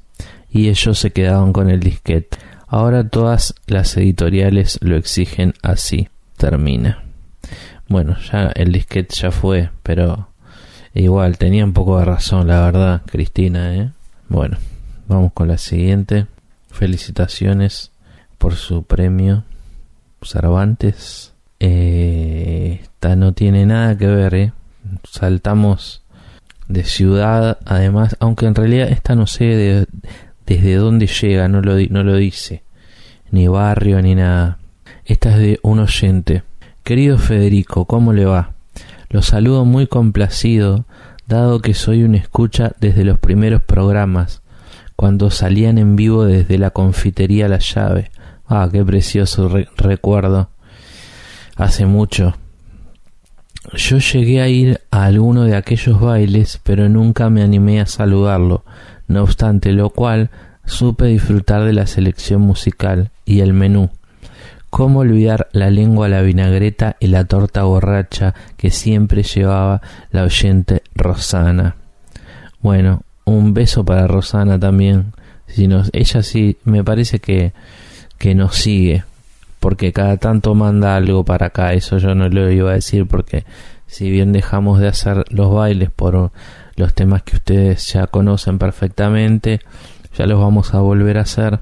y 0.49 0.69
ellos 0.69 0.99
se 0.99 1.11
quedaban 1.11 1.51
con 1.51 1.69
el 1.69 1.79
disquete. 1.79 2.37
Ahora 2.67 3.07
todas 3.07 3.55
las 3.67 3.97
editoriales 3.97 4.79
lo 4.81 4.95
exigen 4.95 5.53
así. 5.61 6.07
Termina. 6.37 7.02
Bueno, 7.87 8.15
ya 8.31 8.51
el 8.55 8.71
disquete 8.71 9.15
ya 9.15 9.31
fue, 9.31 9.69
pero 9.83 10.29
igual 10.93 11.37
tenía 11.37 11.65
un 11.65 11.73
poco 11.73 11.99
de 11.99 12.05
razón, 12.05 12.47
la 12.47 12.61
verdad, 12.61 13.01
Cristina, 13.05 13.75
¿eh? 13.75 13.91
Bueno, 14.29 14.57
vamos 15.07 15.33
con 15.33 15.47
la 15.47 15.57
siguiente. 15.57 16.27
Felicitaciones 16.69 17.91
por 18.37 18.55
su 18.55 18.83
premio. 18.83 19.43
Cervantes. 20.21 21.33
Eh, 21.59 22.79
esta 22.81 23.15
no 23.15 23.33
tiene 23.33 23.65
nada 23.65 23.97
que 23.97 24.07
ver, 24.07 24.35
¿eh? 24.35 24.53
Saltamos 25.09 26.03
de 26.67 26.83
ciudad, 26.83 27.57
además, 27.65 28.15
aunque 28.19 28.45
en 28.45 28.55
realidad 28.55 28.89
esta 28.89 29.15
no 29.15 29.27
sé 29.27 29.43
de, 29.43 29.87
desde 30.45 30.75
dónde 30.75 31.07
llega, 31.07 31.47
no 31.47 31.61
lo, 31.61 31.75
no 31.89 32.03
lo 32.03 32.15
dice, 32.15 32.63
ni 33.31 33.47
barrio 33.47 34.01
ni 34.01 34.15
nada. 34.15 34.59
Esta 35.05 35.31
es 35.31 35.37
de 35.37 35.59
un 35.63 35.79
oyente. 35.79 36.43
Querido 36.83 37.17
Federico, 37.17 37.85
¿cómo 37.85 38.11
le 38.11 38.25
va? 38.25 38.51
Lo 39.09 39.21
saludo 39.21 39.63
muy 39.63 39.87
complacido, 39.87 40.83
dado 41.25 41.61
que 41.61 41.73
soy 41.73 42.03
un 42.03 42.13
escucha 42.13 42.73
desde 42.77 43.05
los 43.05 43.19
primeros 43.19 43.61
programas, 43.63 44.41
cuando 44.97 45.31
salían 45.31 45.77
en 45.77 45.95
vivo 45.95 46.25
desde 46.25 46.57
la 46.57 46.71
confitería 46.71 47.47
La 47.47 47.59
Llave. 47.59 48.11
Ah, 48.47 48.67
qué 48.69 48.83
precioso 48.83 49.49
recuerdo. 49.77 50.49
Hace 51.55 51.85
mucho. 51.85 52.35
Yo 53.75 53.99
llegué 53.99 54.41
a 54.41 54.49
ir 54.49 54.81
a 54.91 55.05
alguno 55.05 55.43
de 55.43 55.55
aquellos 55.55 56.01
bailes, 56.01 56.59
pero 56.63 56.89
nunca 56.89 57.29
me 57.29 57.43
animé 57.43 57.79
a 57.79 57.85
saludarlo, 57.85 58.65
no 59.07 59.23
obstante 59.23 59.71
lo 59.71 59.89
cual 59.89 60.31
supe 60.65 61.05
disfrutar 61.05 61.63
de 61.63 61.71
la 61.71 61.87
selección 61.87 62.41
musical 62.41 63.11
y 63.23 63.39
el 63.39 63.53
menú. 63.53 63.89
¿Cómo 64.73 65.01
olvidar 65.01 65.49
la 65.51 65.69
lengua 65.69 66.09
la 66.09 66.23
vinagreta 66.23 66.95
y 66.99 67.05
la 67.05 67.25
torta 67.25 67.61
borracha 67.61 68.33
que 68.57 68.71
siempre 68.71 69.21
llevaba 69.21 69.83
la 70.09 70.23
oyente 70.23 70.81
Rosana? 70.95 71.75
Bueno, 72.59 73.03
un 73.23 73.53
beso 73.53 73.85
para 73.85 74.07
Rosana 74.07 74.59
también. 74.59 75.13
Si 75.45 75.67
nos, 75.67 75.91
ella 75.93 76.23
sí, 76.23 76.57
me 76.63 76.83
parece 76.83 77.19
que, 77.19 77.53
que 78.17 78.33
nos 78.33 78.55
sigue, 78.55 79.03
porque 79.59 79.93
cada 79.93 80.17
tanto 80.17 80.55
manda 80.55 80.95
algo 80.95 81.23
para 81.23 81.45
acá. 81.45 81.73
Eso 81.73 81.99
yo 81.99 82.15
no 82.15 82.27
lo 82.29 82.51
iba 82.51 82.71
a 82.71 82.73
decir 82.73 83.05
porque 83.05 83.45
si 83.85 84.09
bien 84.09 84.31
dejamos 84.31 84.79
de 84.79 84.87
hacer 84.87 85.23
los 85.29 85.53
bailes 85.53 85.91
por 85.91 86.31
los 86.77 86.93
temas 86.95 87.21
que 87.21 87.35
ustedes 87.35 87.93
ya 87.93 88.07
conocen 88.07 88.57
perfectamente, 88.57 89.59
ya 90.17 90.25
los 90.25 90.39
vamos 90.39 90.73
a 90.73 90.79
volver 90.79 91.19
a 91.19 91.21
hacer. 91.21 91.59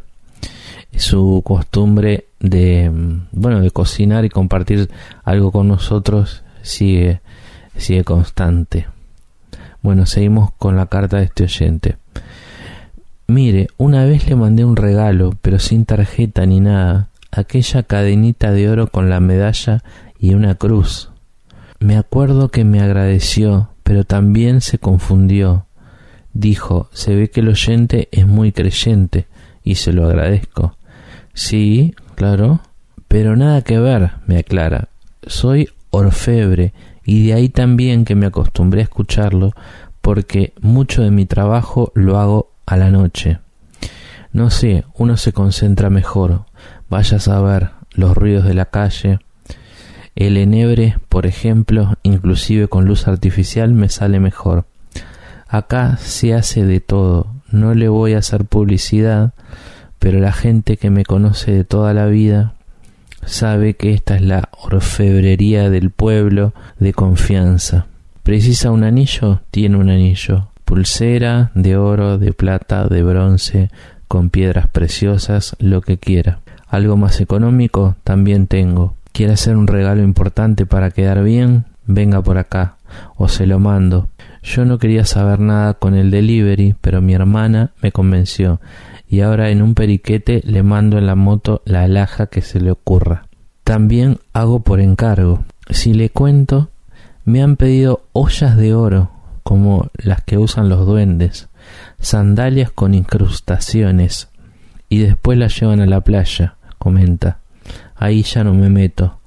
Su 0.95 1.41
costumbre 1.43 2.25
de, 2.39 2.91
bueno, 3.31 3.61
de 3.61 3.71
cocinar 3.71 4.25
y 4.25 4.29
compartir 4.29 4.89
algo 5.23 5.51
con 5.51 5.67
nosotros 5.67 6.43
sigue, 6.61 7.21
sigue 7.77 8.03
constante. 8.03 8.87
Bueno, 9.81 10.05
seguimos 10.05 10.51
con 10.57 10.75
la 10.75 10.85
carta 10.85 11.17
de 11.17 11.23
este 11.23 11.43
oyente. 11.43 11.97
Mire, 13.27 13.67
una 13.77 14.05
vez 14.05 14.27
le 14.27 14.35
mandé 14.35 14.65
un 14.65 14.75
regalo, 14.75 15.37
pero 15.41 15.57
sin 15.57 15.85
tarjeta 15.85 16.45
ni 16.45 16.59
nada, 16.59 17.07
aquella 17.31 17.83
cadenita 17.83 18.51
de 18.51 18.69
oro 18.69 18.87
con 18.87 19.09
la 19.09 19.19
medalla 19.19 19.83
y 20.19 20.33
una 20.33 20.55
cruz. 20.55 21.09
Me 21.79 21.97
acuerdo 21.97 22.49
que 22.49 22.63
me 22.63 22.81
agradeció, 22.81 23.69
pero 23.83 24.03
también 24.03 24.61
se 24.61 24.77
confundió. 24.77 25.65
Dijo, 26.33 26.89
se 26.93 27.15
ve 27.15 27.29
que 27.29 27.39
el 27.39 27.49
oyente 27.49 28.07
es 28.11 28.27
muy 28.27 28.51
creyente, 28.51 29.27
y 29.63 29.75
se 29.75 29.93
lo 29.93 30.05
agradezco. 30.05 30.75
Sí, 31.33 31.95
claro, 32.15 32.61
pero 33.07 33.35
nada 33.35 33.61
que 33.61 33.79
ver, 33.79 34.11
me 34.25 34.37
aclara. 34.37 34.89
Soy 35.25 35.69
orfebre 35.89 36.73
y 37.03 37.27
de 37.27 37.33
ahí 37.33 37.49
también 37.49 38.05
que 38.05 38.15
me 38.15 38.25
acostumbré 38.25 38.81
a 38.81 38.83
escucharlo 38.83 39.53
porque 40.01 40.53
mucho 40.61 41.03
de 41.03 41.11
mi 41.11 41.25
trabajo 41.25 41.91
lo 41.95 42.19
hago 42.19 42.51
a 42.65 42.77
la 42.77 42.89
noche. 42.89 43.39
No 44.33 44.49
sé, 44.49 44.85
uno 44.95 45.17
se 45.17 45.33
concentra 45.33 45.89
mejor. 45.89 46.45
Vaya 46.89 47.17
a 47.17 47.21
saber 47.21 47.71
los 47.91 48.15
ruidos 48.15 48.45
de 48.45 48.53
la 48.53 48.65
calle. 48.65 49.19
El 50.15 50.37
enebre, 50.37 50.97
por 51.09 51.25
ejemplo, 51.25 51.97
inclusive 52.03 52.67
con 52.67 52.85
luz 52.85 53.07
artificial 53.07 53.73
me 53.73 53.89
sale 53.89 54.19
mejor. 54.19 54.65
Acá 55.47 55.97
se 55.97 56.33
hace 56.33 56.65
de 56.65 56.79
todo. 56.79 57.27
No 57.49 57.73
le 57.73 57.89
voy 57.89 58.13
a 58.13 58.19
hacer 58.19 58.45
publicidad, 58.45 59.33
pero 60.01 60.19
la 60.19 60.31
gente 60.31 60.77
que 60.77 60.89
me 60.89 61.05
conoce 61.05 61.51
de 61.51 61.63
toda 61.63 61.93
la 61.93 62.07
vida 62.07 62.55
sabe 63.23 63.75
que 63.75 63.93
esta 63.93 64.15
es 64.15 64.23
la 64.23 64.49
orfebrería 64.63 65.69
del 65.69 65.91
pueblo 65.91 66.55
de 66.79 66.91
confianza. 66.91 67.85
¿Precisa 68.23 68.71
un 68.71 68.83
anillo? 68.83 69.41
Tiene 69.51 69.77
un 69.77 69.91
anillo. 69.91 70.47
Pulsera 70.65 71.51
de 71.53 71.77
oro, 71.77 72.17
de 72.17 72.33
plata, 72.33 72.87
de 72.87 73.03
bronce, 73.03 73.69
con 74.07 74.31
piedras 74.31 74.67
preciosas, 74.69 75.55
lo 75.59 75.81
que 75.81 75.99
quiera. 75.99 76.39
Algo 76.67 76.97
más 76.97 77.21
económico 77.21 77.95
también 78.03 78.47
tengo. 78.47 78.95
¿Quiere 79.11 79.33
hacer 79.33 79.55
un 79.55 79.67
regalo 79.67 80.01
importante 80.01 80.65
para 80.65 80.89
quedar 80.89 81.23
bien? 81.23 81.65
Venga 81.85 82.23
por 82.23 82.39
acá, 82.39 82.77
o 83.17 83.27
se 83.27 83.45
lo 83.45 83.59
mando. 83.59 84.09
Yo 84.41 84.65
no 84.65 84.79
quería 84.79 85.05
saber 85.05 85.39
nada 85.39 85.75
con 85.75 85.93
el 85.93 86.09
delivery, 86.09 86.73
pero 86.81 87.03
mi 87.03 87.13
hermana 87.13 87.69
me 87.83 87.91
convenció 87.91 88.59
y 89.11 89.19
ahora 89.19 89.49
en 89.49 89.61
un 89.61 89.75
periquete 89.75 90.41
le 90.45 90.63
mando 90.63 90.97
en 90.97 91.05
la 91.05 91.15
moto 91.15 91.61
la 91.65 91.83
alhaja 91.83 92.27
que 92.27 92.41
se 92.41 92.61
le 92.61 92.71
ocurra. 92.71 93.27
También 93.65 94.19
hago 94.31 94.61
por 94.61 94.79
encargo. 94.79 95.43
Si 95.69 95.93
le 95.93 96.09
cuento, 96.09 96.69
me 97.25 97.43
han 97.43 97.57
pedido 97.57 98.05
ollas 98.13 98.55
de 98.55 98.73
oro, 98.73 99.11
como 99.43 99.89
las 99.97 100.23
que 100.23 100.37
usan 100.37 100.69
los 100.69 100.85
duendes, 100.85 101.49
sandalias 101.99 102.71
con 102.71 102.93
incrustaciones, 102.93 104.29
y 104.87 104.99
después 104.99 105.37
las 105.37 105.59
llevan 105.59 105.81
a 105.81 105.87
la 105.87 105.99
playa, 105.99 106.55
comenta. 106.77 107.39
Ahí 107.97 108.23
ya 108.23 108.45
no 108.45 108.53
me 108.53 108.69
meto. 108.69 109.19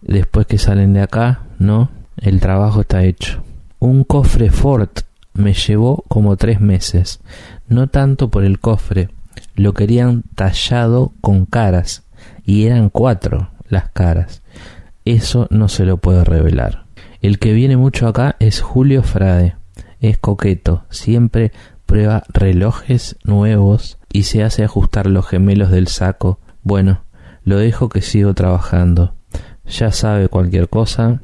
Después 0.00 0.46
que 0.46 0.56
salen 0.56 0.94
de 0.94 1.02
acá, 1.02 1.40
no, 1.58 1.90
el 2.16 2.40
trabajo 2.40 2.80
está 2.80 3.04
hecho. 3.04 3.42
Un 3.80 4.02
cofre 4.02 4.48
Ford 4.48 4.88
me 5.34 5.52
llevó 5.52 6.04
como 6.08 6.38
tres 6.38 6.62
meses, 6.62 7.20
no 7.68 7.88
tanto 7.88 8.30
por 8.30 8.42
el 8.42 8.60
cofre, 8.60 9.10
lo 9.56 9.74
querían 9.74 10.22
tallado 10.34 11.12
con 11.20 11.46
caras 11.46 12.04
y 12.44 12.66
eran 12.66 12.90
cuatro 12.90 13.50
las 13.68 13.90
caras. 13.90 14.42
Eso 15.04 15.46
no 15.50 15.68
se 15.68 15.84
lo 15.84 15.98
puedo 15.98 16.24
revelar. 16.24 16.86
El 17.22 17.38
que 17.38 17.52
viene 17.52 17.76
mucho 17.76 18.06
acá 18.06 18.36
es 18.38 18.60
Julio 18.60 19.02
Frade. 19.02 19.56
Es 20.00 20.18
coqueto, 20.18 20.84
siempre 20.90 21.52
prueba 21.86 22.22
relojes 22.28 23.16
nuevos 23.24 23.98
y 24.12 24.24
se 24.24 24.42
hace 24.42 24.64
ajustar 24.64 25.06
los 25.06 25.26
gemelos 25.26 25.70
del 25.70 25.88
saco. 25.88 26.38
Bueno, 26.62 27.02
lo 27.44 27.58
dejo 27.58 27.88
que 27.88 28.02
sigo 28.02 28.34
trabajando. 28.34 29.14
Ya 29.66 29.90
sabe 29.90 30.28
cualquier 30.28 30.68
cosa. 30.68 31.20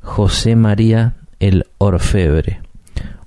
José 0.00 0.54
María 0.54 1.14
el 1.40 1.66
Orfebre. 1.78 2.60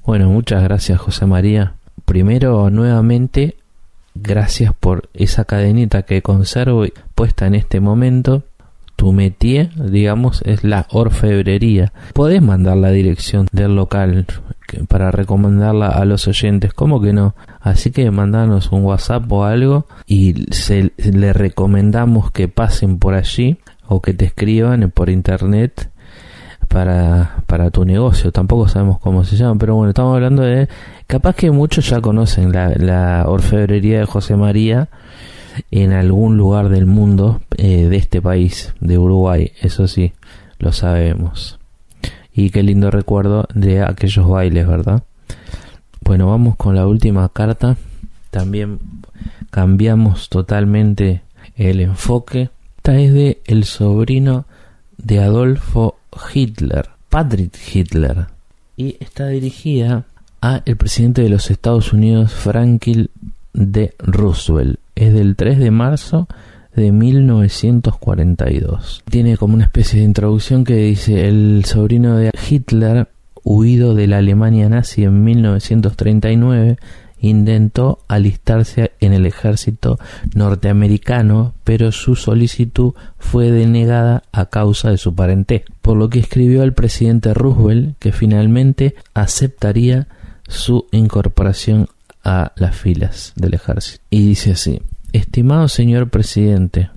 Bueno, 0.06 0.30
muchas 0.30 0.64
gracias 0.64 1.00
José 1.00 1.26
María. 1.26 1.74
Primero, 2.06 2.70
nuevamente, 2.70 3.58
gracias 4.22 4.74
por 4.80 5.10
esa 5.14 5.46
cadenita 5.46 6.04
que 6.04 6.22
conservo 6.22 6.86
puesta 7.16 7.48
en 7.48 7.56
este 7.56 7.80
momento. 7.80 8.44
Tu 8.96 9.14
métier, 9.14 9.70
digamos, 9.76 10.42
es 10.44 10.64
la 10.64 10.88
orfebrería. 10.90 11.94
Podés 12.14 12.42
mandar 12.42 12.78
la 12.78 12.90
dirección 12.90 13.48
del 13.52 13.76
local 13.76 14.26
para 14.88 15.12
recomendarla 15.12 15.90
a 15.90 16.04
los 16.06 16.28
oyentes, 16.28 16.74
¿cómo 16.74 17.02
que 17.02 17.14
no? 17.14 17.36
Así 17.62 17.92
que 17.92 18.10
mandanos 18.12 18.72
un 18.72 18.84
WhatsApp 18.84 19.32
o 19.32 19.46
algo 19.46 19.88
y 20.06 20.46
se, 20.52 20.92
le 20.98 21.34
recomendamos 21.34 22.32
que 22.32 22.48
pasen 22.48 23.00
por 23.00 23.14
allí 23.14 23.58
o 23.88 24.02
que 24.02 24.14
te 24.14 24.26
escriban 24.26 24.92
por 24.92 25.10
internet 25.10 25.90
para, 26.68 27.38
para 27.46 27.72
tu 27.72 27.86
negocio. 27.86 28.32
Tampoco 28.32 28.68
sabemos 28.68 29.00
cómo 29.00 29.24
se 29.24 29.36
llama, 29.36 29.58
pero 29.60 29.76
bueno, 29.76 29.90
estamos 29.90 30.16
hablando 30.16 30.44
de... 30.44 30.68
Capaz 31.08 31.36
que 31.36 31.52
muchos 31.52 31.90
ya 31.90 32.02
conocen 32.02 32.52
la, 32.52 33.24
orfebrería 33.28 34.00
de 34.00 34.06
José 34.06 34.36
María 34.36 34.90
en 35.72 35.94
algún 35.94 36.38
lugar 36.38 36.70
del 36.70 36.86
mundo 36.86 37.42
eh, 37.58 37.88
de 37.88 37.98
este 37.98 38.22
país, 38.22 38.74
de 38.82 38.98
Uruguay, 38.98 39.52
eso 39.62 39.88
sí, 39.88 40.12
lo 40.60 40.74
sabemos. 40.74 41.60
Y 42.34 42.52
qué 42.52 42.62
lindo 42.62 42.92
recuerdo 42.92 43.48
de 43.54 43.82
aquellos 43.84 44.28
bailes, 44.28 44.68
¿verdad? 44.68 45.04
Bueno, 46.02 46.28
vamos 46.28 46.56
con 46.56 46.76
la 46.76 46.86
última 46.86 47.28
carta. 47.30 47.78
También 48.30 48.80
cambiamos 49.50 50.30
totalmente 50.30 51.22
el 51.56 51.82
enfoque. 51.82 52.50
Esta 52.78 53.00
es 53.00 53.14
de 53.14 53.42
el 53.46 53.64
sobrino 53.64 54.46
de 54.98 55.20
Adolfo 55.20 55.97
Hitler, 56.34 56.90
Patrick 57.10 57.54
Hitler, 57.74 58.28
y 58.76 58.98
está 59.00 59.28
dirigida 59.28 60.06
a 60.42 60.62
el 60.66 60.76
presidente 60.78 61.24
de 61.24 61.30
los 61.30 61.50
Estados 61.50 61.94
Unidos, 61.94 62.32
Franklin 62.32 63.10
D. 63.54 63.96
Roosevelt. 64.00 64.80
Es 64.96 65.14
del 65.14 65.36
3 65.36 65.60
de 65.60 65.72
marzo 65.72 66.28
de 66.76 66.92
1942. 66.92 69.04
Tiene 69.10 69.38
como 69.38 69.56
una 69.56 69.64
especie 69.66 70.00
de 70.00 70.06
introducción 70.06 70.64
que 70.64 70.76
dice 70.76 71.28
el 71.28 71.66
sobrino 71.66 72.18
de 72.18 72.32
Hitler, 72.50 73.10
huido 73.44 73.96
de 73.96 74.08
la 74.08 74.20
Alemania 74.20 74.70
nazi 74.70 75.04
en 75.04 75.24
1939, 75.24 76.78
intentó 77.20 78.00
alistarse 78.08 78.92
en 79.00 79.14
el 79.14 79.26
ejército 79.26 80.00
norteamericano, 80.36 81.54
pero 81.64 81.92
su 81.92 82.16
solicitud 82.16 82.94
fue 83.18 83.52
denegada 83.52 84.24
a 84.32 84.48
causa 84.48 84.92
de 84.92 84.98
su 84.98 85.16
parentesco, 85.16 85.74
por 85.82 85.98
lo 85.98 86.10
que 86.10 86.20
escribió 86.20 86.64
al 86.64 86.74
presidente 86.74 87.34
Roosevelt 87.34 87.98
que 88.00 88.12
finalmente 88.12 88.96
aceptaría 89.14 90.08
su 90.48 90.88
incorporación 90.92 91.88
a 92.24 92.52
las 92.56 92.76
filas 92.76 93.34
del 93.36 93.54
ejército. 93.54 94.04
Y 94.10 94.28
dice 94.28 94.52
así, 94.52 94.82
estimado 95.14 95.68
señor 95.68 96.10
presidente, 96.10 96.90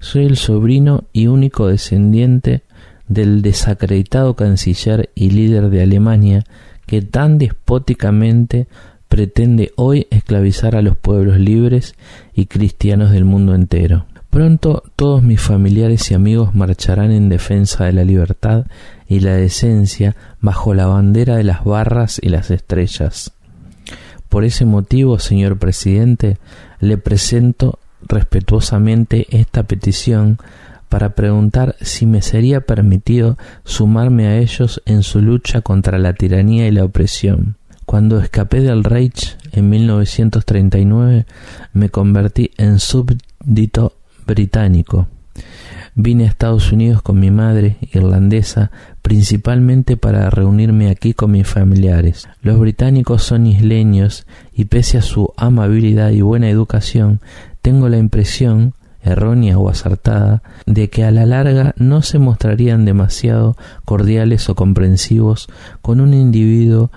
soy 0.00 0.26
el 0.26 0.36
sobrino 0.36 1.04
y 1.12 1.26
único 1.26 1.68
descendiente 1.68 2.62
del 3.08 3.42
desacreditado 3.42 4.34
canciller 4.34 5.10
y 5.14 5.30
líder 5.30 5.70
de 5.70 5.82
Alemania 5.82 6.44
que 6.86 7.02
tan 7.02 7.38
despóticamente 7.38 8.68
pretende 9.08 9.72
hoy 9.76 10.06
esclavizar 10.10 10.76
a 10.76 10.82
los 10.82 10.96
pueblos 10.96 11.38
libres 11.38 11.94
y 12.34 12.46
cristianos 12.46 13.12
del 13.12 13.24
mundo 13.24 13.54
entero. 13.54 14.06
Pronto 14.30 14.82
todos 14.96 15.22
mis 15.22 15.40
familiares 15.40 16.10
y 16.10 16.14
amigos 16.14 16.54
marcharán 16.54 17.10
en 17.10 17.28
defensa 17.30 17.84
de 17.84 17.92
la 17.92 18.04
libertad 18.04 18.66
y 19.08 19.20
la 19.20 19.34
decencia 19.34 20.14
bajo 20.40 20.74
la 20.74 20.86
bandera 20.86 21.36
de 21.36 21.44
las 21.44 21.64
barras 21.64 22.20
y 22.22 22.28
las 22.28 22.50
estrellas. 22.50 23.32
Por 24.28 24.44
ese 24.44 24.66
motivo, 24.66 25.18
señor 25.18 25.58
presidente, 25.58 26.36
le 26.80 26.98
presento 26.98 27.78
respetuosamente 28.02 29.26
esta 29.30 29.62
petición 29.62 30.38
para 30.88 31.14
preguntar 31.14 31.76
si 31.80 32.06
me 32.06 32.22
sería 32.22 32.60
permitido 32.60 33.38
sumarme 33.64 34.26
a 34.26 34.38
ellos 34.38 34.82
en 34.86 35.02
su 35.02 35.20
lucha 35.20 35.60
contra 35.62 35.98
la 35.98 36.12
tiranía 36.12 36.68
y 36.68 36.72
la 36.72 36.84
opresión. 36.84 37.56
Cuando 37.86 38.18
escapé 38.18 38.62
del 38.62 38.82
Reich 38.82 39.36
en 39.52 39.70
1939 39.70 41.24
me 41.72 41.88
convertí 41.88 42.50
en 42.58 42.80
súbdito 42.80 43.92
británico. 44.26 45.06
Vine 45.94 46.24
a 46.24 46.26
Estados 46.26 46.72
Unidos 46.72 47.00
con 47.00 47.20
mi 47.20 47.30
madre, 47.30 47.76
irlandesa, 47.92 48.72
principalmente 49.02 49.96
para 49.96 50.28
reunirme 50.30 50.90
aquí 50.90 51.14
con 51.14 51.30
mis 51.30 51.46
familiares. 51.46 52.28
Los 52.42 52.58
británicos 52.58 53.22
son 53.22 53.46
isleños 53.46 54.26
y 54.52 54.64
pese 54.64 54.98
a 54.98 55.02
su 55.02 55.32
amabilidad 55.36 56.10
y 56.10 56.22
buena 56.22 56.50
educación, 56.50 57.20
tengo 57.62 57.88
la 57.88 57.98
impresión 57.98 58.74
errónea 59.06 59.58
o 59.58 59.68
acertada, 59.68 60.42
de 60.66 60.90
que 60.90 61.04
a 61.04 61.10
la 61.10 61.24
larga 61.24 61.74
no 61.78 62.02
se 62.02 62.18
mostrarían 62.18 62.84
demasiado 62.84 63.56
cordiales 63.84 64.48
o 64.48 64.54
comprensivos 64.54 65.48
con 65.80 66.00
un 66.00 66.12
individuo 66.12 66.90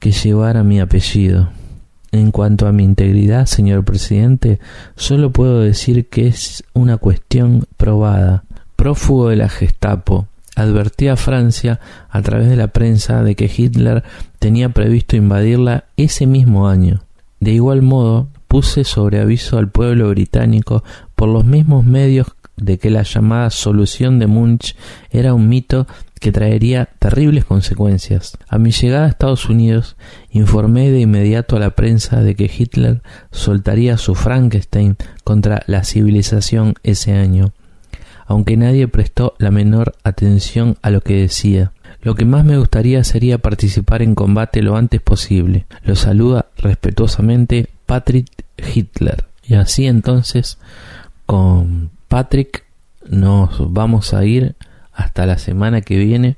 que 0.00 0.10
llevara 0.10 0.64
mi 0.64 0.80
apellido. 0.80 1.50
En 2.12 2.32
cuanto 2.32 2.66
a 2.66 2.72
mi 2.72 2.82
integridad, 2.82 3.46
señor 3.46 3.84
presidente, 3.84 4.58
solo 4.96 5.30
puedo 5.30 5.60
decir 5.60 6.08
que 6.08 6.26
es 6.26 6.64
una 6.72 6.96
cuestión 6.96 7.66
probada. 7.76 8.42
Prófugo 8.74 9.28
de 9.28 9.36
la 9.36 9.48
Gestapo, 9.48 10.26
advertí 10.56 11.06
a 11.06 11.16
Francia 11.16 11.78
a 12.08 12.22
través 12.22 12.48
de 12.48 12.56
la 12.56 12.68
prensa 12.68 13.22
de 13.22 13.36
que 13.36 13.50
Hitler 13.54 14.02
tenía 14.38 14.70
previsto 14.70 15.16
invadirla 15.16 15.84
ese 15.96 16.26
mismo 16.26 16.68
año. 16.68 17.02
De 17.38 17.52
igual 17.52 17.82
modo, 17.82 18.28
puse 18.48 18.82
sobre 18.82 19.20
aviso 19.20 19.58
al 19.58 19.68
pueblo 19.68 20.08
británico 20.10 20.82
por 21.14 21.28
los 21.28 21.44
mismos 21.44 21.84
medios 21.84 22.26
de 22.56 22.78
que 22.78 22.90
la 22.90 23.02
llamada 23.02 23.50
solución 23.50 24.18
de 24.18 24.26
Munch 24.26 24.76
era 25.10 25.34
un 25.34 25.48
mito 25.48 25.86
que 26.20 26.32
traería 26.32 26.90
terribles 26.98 27.44
consecuencias. 27.44 28.36
A 28.46 28.58
mi 28.58 28.70
llegada 28.70 29.06
a 29.06 29.08
Estados 29.08 29.48
Unidos 29.48 29.96
informé 30.30 30.90
de 30.90 31.00
inmediato 31.00 31.56
a 31.56 31.60
la 31.60 31.70
prensa 31.70 32.20
de 32.20 32.36
que 32.36 32.50
Hitler 32.54 33.02
soltaría 33.32 33.96
su 33.96 34.14
Frankenstein 34.14 34.96
contra 35.24 35.62
la 35.66 35.82
civilización 35.82 36.74
ese 36.82 37.14
año, 37.14 37.52
aunque 38.26 38.56
nadie 38.56 38.86
prestó 38.86 39.34
la 39.38 39.50
menor 39.50 39.94
atención 40.04 40.76
a 40.82 40.90
lo 40.90 41.00
que 41.00 41.16
decía. 41.16 41.72
Lo 42.02 42.14
que 42.14 42.26
más 42.26 42.44
me 42.44 42.58
gustaría 42.58 43.02
sería 43.02 43.38
participar 43.38 44.02
en 44.02 44.14
combate 44.14 44.62
lo 44.62 44.76
antes 44.76 45.00
posible. 45.00 45.66
Lo 45.82 45.96
saluda 45.96 46.46
respetuosamente 46.56 47.68
Patrick 47.86 48.26
Hitler. 48.56 49.24
Y 49.42 49.54
así 49.54 49.86
entonces 49.86 50.58
con 51.26 51.90
Patrick 52.08 52.64
nos 53.08 53.72
vamos 53.72 54.14
a 54.14 54.24
ir 54.24 54.54
hasta 55.00 55.26
la 55.26 55.38
semana 55.38 55.80
que 55.80 55.96
viene 55.96 56.36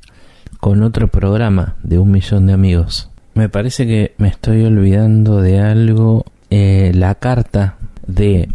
con 0.60 0.82
otro 0.82 1.08
programa 1.08 1.76
de 1.82 1.98
un 1.98 2.10
millón 2.10 2.46
de 2.46 2.52
amigos. 2.52 3.10
Me 3.34 3.48
parece 3.48 3.86
que 3.86 4.12
me 4.18 4.28
estoy 4.28 4.62
olvidando 4.64 5.40
de 5.40 5.60
algo. 5.60 6.26
Eh, 6.50 6.92
la 6.94 7.14
carta 7.16 7.76
de 8.06 8.48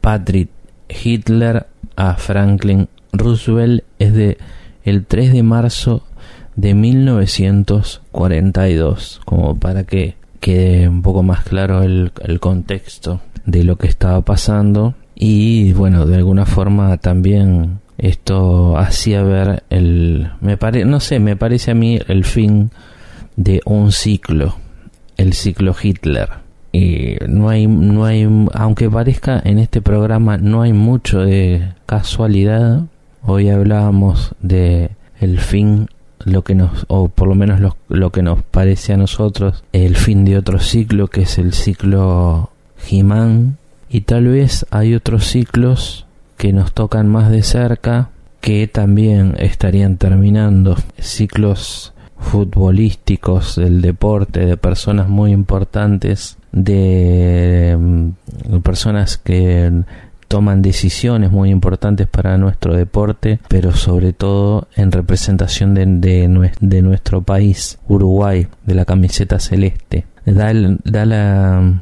Patrick 0.00 0.48
Hitler 0.88 1.66
a 1.96 2.14
Franklin 2.14 2.88
Roosevelt 3.12 3.84
es 3.98 4.14
de 4.14 4.38
el 4.82 5.04
3 5.06 5.32
de 5.32 5.42
marzo 5.42 6.02
de 6.56 6.72
1942, 6.74 9.20
como 9.24 9.56
para 9.56 9.84
que 9.84 10.16
quede 10.40 10.88
un 10.88 11.02
poco 11.02 11.22
más 11.22 11.44
claro 11.44 11.82
el, 11.82 12.12
el 12.22 12.40
contexto 12.40 13.20
de 13.46 13.62
lo 13.64 13.76
que 13.76 13.86
estaba 13.86 14.20
pasando 14.22 14.94
y 15.14 15.72
bueno, 15.74 16.06
de 16.06 16.16
alguna 16.16 16.46
forma 16.46 16.96
también 16.98 17.80
esto 17.98 18.76
hacía 18.76 19.22
ver 19.22 19.62
el 19.70 20.30
me 20.40 20.56
pare, 20.56 20.84
no 20.84 21.00
sé, 21.00 21.20
me 21.20 21.36
parece 21.36 21.70
a 21.70 21.74
mí 21.74 21.98
el 22.08 22.24
fin 22.24 22.70
de 23.36 23.60
un 23.64 23.92
ciclo, 23.92 24.56
el 25.16 25.32
ciclo 25.32 25.74
Hitler. 25.80 26.28
Y 26.72 27.16
no 27.28 27.48
hay 27.50 27.68
no 27.68 28.04
hay 28.04 28.28
aunque 28.52 28.90
parezca 28.90 29.40
en 29.44 29.58
este 29.58 29.80
programa 29.80 30.38
no 30.38 30.62
hay 30.62 30.72
mucho 30.72 31.20
de 31.20 31.72
casualidad. 31.86 32.82
Hoy 33.22 33.48
hablábamos 33.48 34.34
de 34.40 34.90
el 35.20 35.38
fin 35.38 35.88
lo 36.24 36.42
que 36.42 36.54
nos 36.54 36.84
o 36.88 37.08
por 37.08 37.28
lo 37.28 37.34
menos 37.34 37.60
lo, 37.60 37.76
lo 37.88 38.10
que 38.10 38.22
nos 38.22 38.42
parece 38.42 38.92
a 38.92 38.96
nosotros 38.96 39.62
el 39.72 39.96
fin 39.96 40.24
de 40.24 40.38
otro 40.38 40.58
ciclo 40.58 41.08
que 41.08 41.22
es 41.22 41.38
el 41.38 41.52
ciclo 41.52 42.50
Jimán 42.78 43.58
y 43.88 44.02
tal 44.02 44.28
vez 44.28 44.66
hay 44.70 44.94
otros 44.94 45.26
ciclos 45.26 46.06
que 46.36 46.52
nos 46.52 46.72
tocan 46.72 47.08
más 47.08 47.30
de 47.30 47.42
cerca 47.42 48.10
que 48.40 48.66
también 48.68 49.34
estarían 49.38 49.96
terminando 49.96 50.76
ciclos 50.98 51.94
futbolísticos 52.18 53.56
del 53.56 53.80
deporte 53.80 54.46
de 54.46 54.56
personas 54.56 55.08
muy 55.08 55.32
importantes 55.32 56.38
de 56.52 57.76
mm, 57.78 58.58
personas 58.58 59.18
que 59.18 59.84
toman 60.28 60.62
decisiones 60.62 61.30
muy 61.30 61.50
importantes 61.50 62.08
para 62.08 62.36
nuestro 62.38 62.74
deporte, 62.74 63.40
pero 63.48 63.72
sobre 63.72 64.12
todo 64.12 64.68
en 64.74 64.90
representación 64.90 65.74
de, 65.74 65.86
de, 66.60 66.82
nuestro 66.82 67.22
país, 67.22 67.78
Uruguay, 67.86 68.48
de 68.64 68.74
la 68.74 68.84
camiseta 68.84 69.38
celeste. 69.38 70.06
Da, 70.24 70.52
da 70.84 71.04
la 71.04 71.80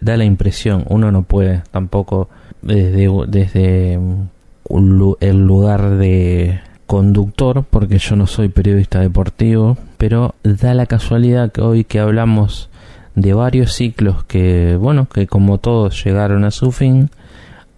da, 0.00 0.16
la 0.16 0.24
impresión, 0.24 0.84
uno 0.88 1.12
no 1.12 1.22
puede 1.22 1.62
tampoco 1.70 2.28
desde, 2.62 3.08
desde 3.28 3.94
el 3.94 5.46
lugar 5.46 5.90
de 5.96 6.60
conductor, 6.86 7.64
porque 7.68 7.98
yo 7.98 8.16
no 8.16 8.26
soy 8.26 8.48
periodista 8.48 9.00
deportivo, 9.00 9.78
pero 9.96 10.34
da 10.42 10.74
la 10.74 10.86
casualidad 10.86 11.52
que 11.52 11.60
hoy 11.60 11.84
que 11.84 12.00
hablamos 12.00 12.68
de 13.14 13.34
varios 13.34 13.74
ciclos 13.74 14.24
que, 14.24 14.76
bueno, 14.76 15.08
que 15.08 15.26
como 15.26 15.58
todos 15.58 16.02
llegaron 16.04 16.44
a 16.44 16.50
su 16.50 16.72
fin, 16.72 17.10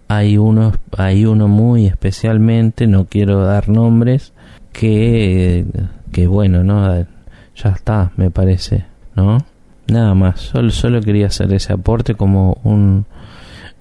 hay 0.07 0.37
uno, 0.37 0.73
hay 0.97 1.25
uno 1.25 1.47
muy 1.47 1.85
especialmente, 1.85 2.87
no 2.87 3.05
quiero 3.05 3.43
dar 3.43 3.69
nombres, 3.69 4.33
que, 4.71 5.65
que 6.11 6.27
bueno, 6.27 6.63
¿no? 6.63 7.05
Ya 7.55 7.69
está, 7.69 8.11
me 8.17 8.31
parece, 8.31 8.85
¿no? 9.15 9.39
Nada 9.87 10.13
más, 10.15 10.39
solo, 10.39 10.71
solo 10.71 11.01
quería 11.01 11.27
hacer 11.27 11.53
ese 11.53 11.73
aporte 11.73 12.15
como 12.15 12.57
un, 12.63 13.05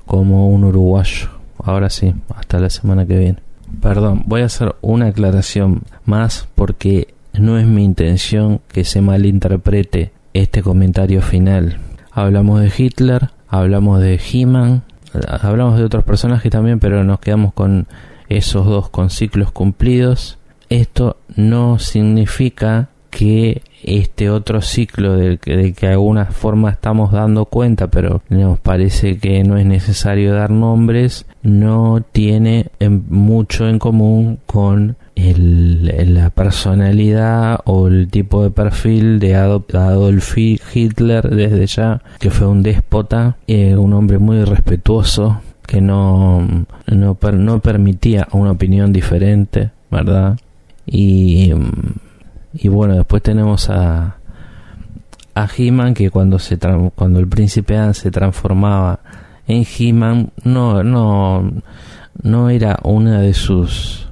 como 0.06 0.48
un 0.48 0.64
uruguayo. 0.64 1.28
Ahora 1.58 1.90
sí, 1.90 2.14
hasta 2.34 2.58
la 2.58 2.70
semana 2.70 3.06
que 3.06 3.18
viene. 3.18 3.38
Perdón, 3.80 4.24
voy 4.26 4.42
a 4.42 4.46
hacer 4.46 4.74
una 4.80 5.06
aclaración 5.06 5.82
más 6.04 6.48
porque 6.54 7.14
no 7.32 7.58
es 7.58 7.66
mi 7.66 7.84
intención 7.84 8.60
que 8.68 8.84
se 8.84 9.00
malinterprete 9.00 10.12
este 10.34 10.62
comentario 10.62 11.22
final. 11.22 11.78
Hablamos 12.10 12.60
de 12.60 12.72
Hitler, 12.76 13.30
hablamos 13.48 14.00
de 14.00 14.20
He-Man, 14.20 14.82
hablamos 15.40 15.78
de 15.78 15.84
otros 15.84 16.04
personajes 16.04 16.50
también, 16.50 16.78
pero 16.78 17.04
nos 17.04 17.20
quedamos 17.20 17.52
con 17.54 17.86
esos 18.28 18.66
dos 18.66 18.90
con 18.90 19.10
ciclos 19.10 19.52
cumplidos. 19.52 20.38
Esto 20.68 21.16
no 21.36 21.78
significa 21.78 22.88
que 23.10 23.62
este 23.82 24.30
otro 24.30 24.60
ciclo 24.60 25.16
del 25.16 25.38
que, 25.38 25.56
de 25.56 25.72
que 25.72 25.86
de 25.86 25.92
alguna 25.92 26.26
forma 26.26 26.70
estamos 26.70 27.12
dando 27.12 27.46
cuenta, 27.46 27.88
pero 27.88 28.22
nos 28.28 28.58
parece 28.58 29.18
que 29.18 29.42
no 29.44 29.56
es 29.56 29.66
necesario 29.66 30.34
dar 30.34 30.50
nombres, 30.50 31.26
no 31.42 32.02
tiene 32.12 32.66
mucho 33.08 33.68
en 33.68 33.78
común 33.78 34.38
con 34.46 34.96
la 35.14 36.30
personalidad 36.30 37.60
o 37.64 37.86
el 37.86 38.08
tipo 38.08 38.42
de 38.42 38.50
perfil 38.50 39.18
de 39.18 39.34
Adolf 39.34 40.36
Hitler 40.36 41.28
desde 41.28 41.66
ya, 41.66 42.02
que 42.18 42.30
fue 42.30 42.46
un 42.46 42.62
déspota, 42.62 43.36
eh, 43.46 43.76
un 43.76 43.92
hombre 43.92 44.18
muy 44.18 44.44
respetuoso, 44.44 45.40
que 45.66 45.80
no, 45.80 46.46
no, 46.86 47.18
no 47.32 47.60
permitía 47.60 48.28
una 48.32 48.52
opinión 48.52 48.92
diferente, 48.92 49.70
¿verdad? 49.90 50.38
Y 50.86 51.52
y 52.54 52.68
bueno, 52.68 52.94
después 52.94 53.22
tenemos 53.22 53.70
a, 53.70 54.16
a 55.34 55.48
He-Man 55.56 55.94
que 55.94 56.10
cuando, 56.10 56.38
se 56.38 56.58
cuando 56.94 57.18
el 57.18 57.28
príncipe 57.28 57.76
Adam 57.76 57.94
se 57.94 58.10
transformaba 58.10 59.00
en 59.46 59.64
He-Man 59.64 60.30
no, 60.44 60.82
no, 60.82 61.50
no 62.22 62.50
era 62.50 62.78
una 62.84 63.20
de 63.20 63.34
sus 63.34 64.08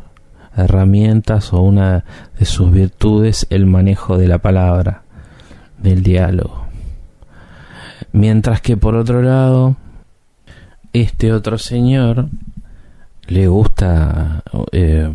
herramientas 0.57 1.53
o 1.53 1.61
una 1.61 2.05
de 2.39 2.45
sus 2.45 2.73
virtudes 2.73 3.47
el 3.51 3.67
manejo 3.67 4.19
de 4.19 4.29
la 4.29 4.39
palabra, 4.39 5.03
del 5.79 6.03
diálogo. 6.03 6.67
Mientras 8.13 8.61
que 8.61 8.77
por 8.77 8.97
otro 8.97 9.23
lado, 9.23 9.77
este 10.93 11.33
otro 11.33 11.59
señor 11.59 12.29
le 13.29 13.47
gusta 13.47 14.43
eh, 14.73 15.13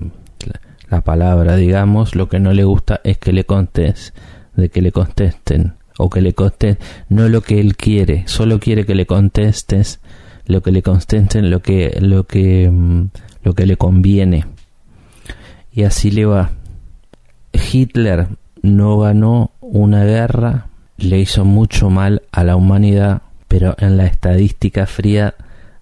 la 0.89 1.01
palabra, 1.01 1.55
digamos, 1.55 2.15
lo 2.15 2.29
que 2.29 2.39
no 2.39 2.53
le 2.53 2.63
gusta 2.63 3.01
es 3.03 3.17
que 3.17 3.33
le 3.33 3.45
contestes, 3.45 4.13
de 4.55 4.69
que 4.69 4.81
le 4.81 4.91
contesten 4.91 5.73
o 5.97 6.09
que 6.09 6.21
le 6.21 6.33
contesten, 6.33 6.77
no 7.09 7.27
lo 7.29 7.41
que 7.41 7.59
él 7.59 7.75
quiere, 7.75 8.23
solo 8.27 8.59
quiere 8.59 8.85
que 8.85 8.95
le 8.95 9.05
contestes 9.05 9.99
lo 10.45 10.61
que 10.61 10.71
le 10.71 10.81
contesten, 10.81 11.49
lo 11.49 11.61
que 11.61 11.97
lo 12.01 12.25
que 12.25 12.69
mm, 12.69 13.05
lo 13.43 13.53
que 13.53 13.65
le 13.65 13.77
conviene. 13.77 14.45
Y 15.71 15.83
así 15.83 16.11
le 16.11 16.25
va. 16.25 16.51
Hitler 17.53 18.27
no 18.61 18.97
ganó 18.99 19.51
una 19.61 20.03
guerra, 20.03 20.67
le 20.97 21.19
hizo 21.19 21.45
mucho 21.45 21.89
mal 21.89 22.23
a 22.31 22.43
la 22.43 22.55
humanidad, 22.55 23.21
pero 23.47 23.75
en 23.79 23.97
la 23.97 24.05
estadística 24.05 24.85
fría 24.85 25.35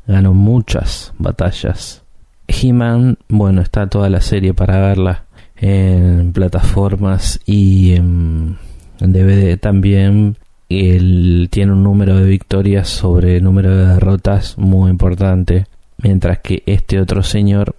ganó 0.08 0.34
muchas 0.34 1.14
batallas. 1.18 2.03
He-Man, 2.48 3.18
bueno, 3.30 3.62
está 3.62 3.88
toda 3.88 4.10
la 4.10 4.22
serie 4.22 4.54
para 4.54 4.80
verla 4.80 5.26
en 5.56 6.34
plataformas 6.34 7.40
y 7.46 7.94
en, 7.94 8.58
DVD 9.00 9.58
también. 9.58 10.38
Él 10.70 11.50
tiene 11.52 11.74
un 11.74 11.84
número 11.84 12.18
de 12.18 12.28
victorias 12.28 12.90
sobre 12.90 13.38
el 13.38 13.44
número 13.44 13.76
de 13.76 13.88
derrotas 13.94 14.58
muy 14.58 14.90
importante, 14.90 15.68
mientras 15.98 16.40
que 16.40 16.64
este 16.66 17.00
otro 17.00 17.22
señor 17.22 17.76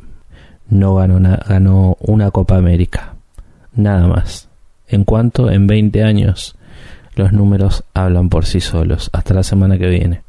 no 0.69 0.95
ganó 0.95 1.39
ganó 1.49 1.97
una 2.01 2.31
Copa 2.31 2.57
América. 2.57 3.15
Nada 3.75 4.07
más. 4.07 4.49
En 4.87 5.05
cuanto 5.05 5.51
en 5.51 5.67
20 5.67 6.03
años 6.05 6.57
los 7.17 7.33
números 7.33 7.85
hablan 7.95 8.29
por 8.29 8.45
sí 8.45 8.61
solos. 8.61 9.11
Hasta 9.13 9.35
la 9.35 9.43
semana 9.43 9.79
que 9.79 9.89
viene. 9.89 10.23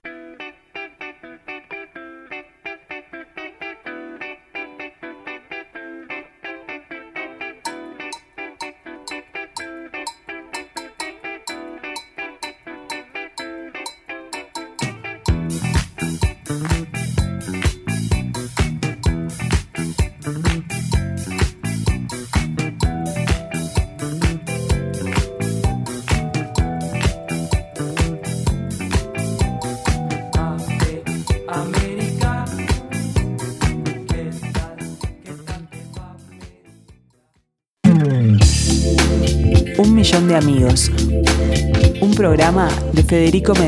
Federico. 43.36 43.65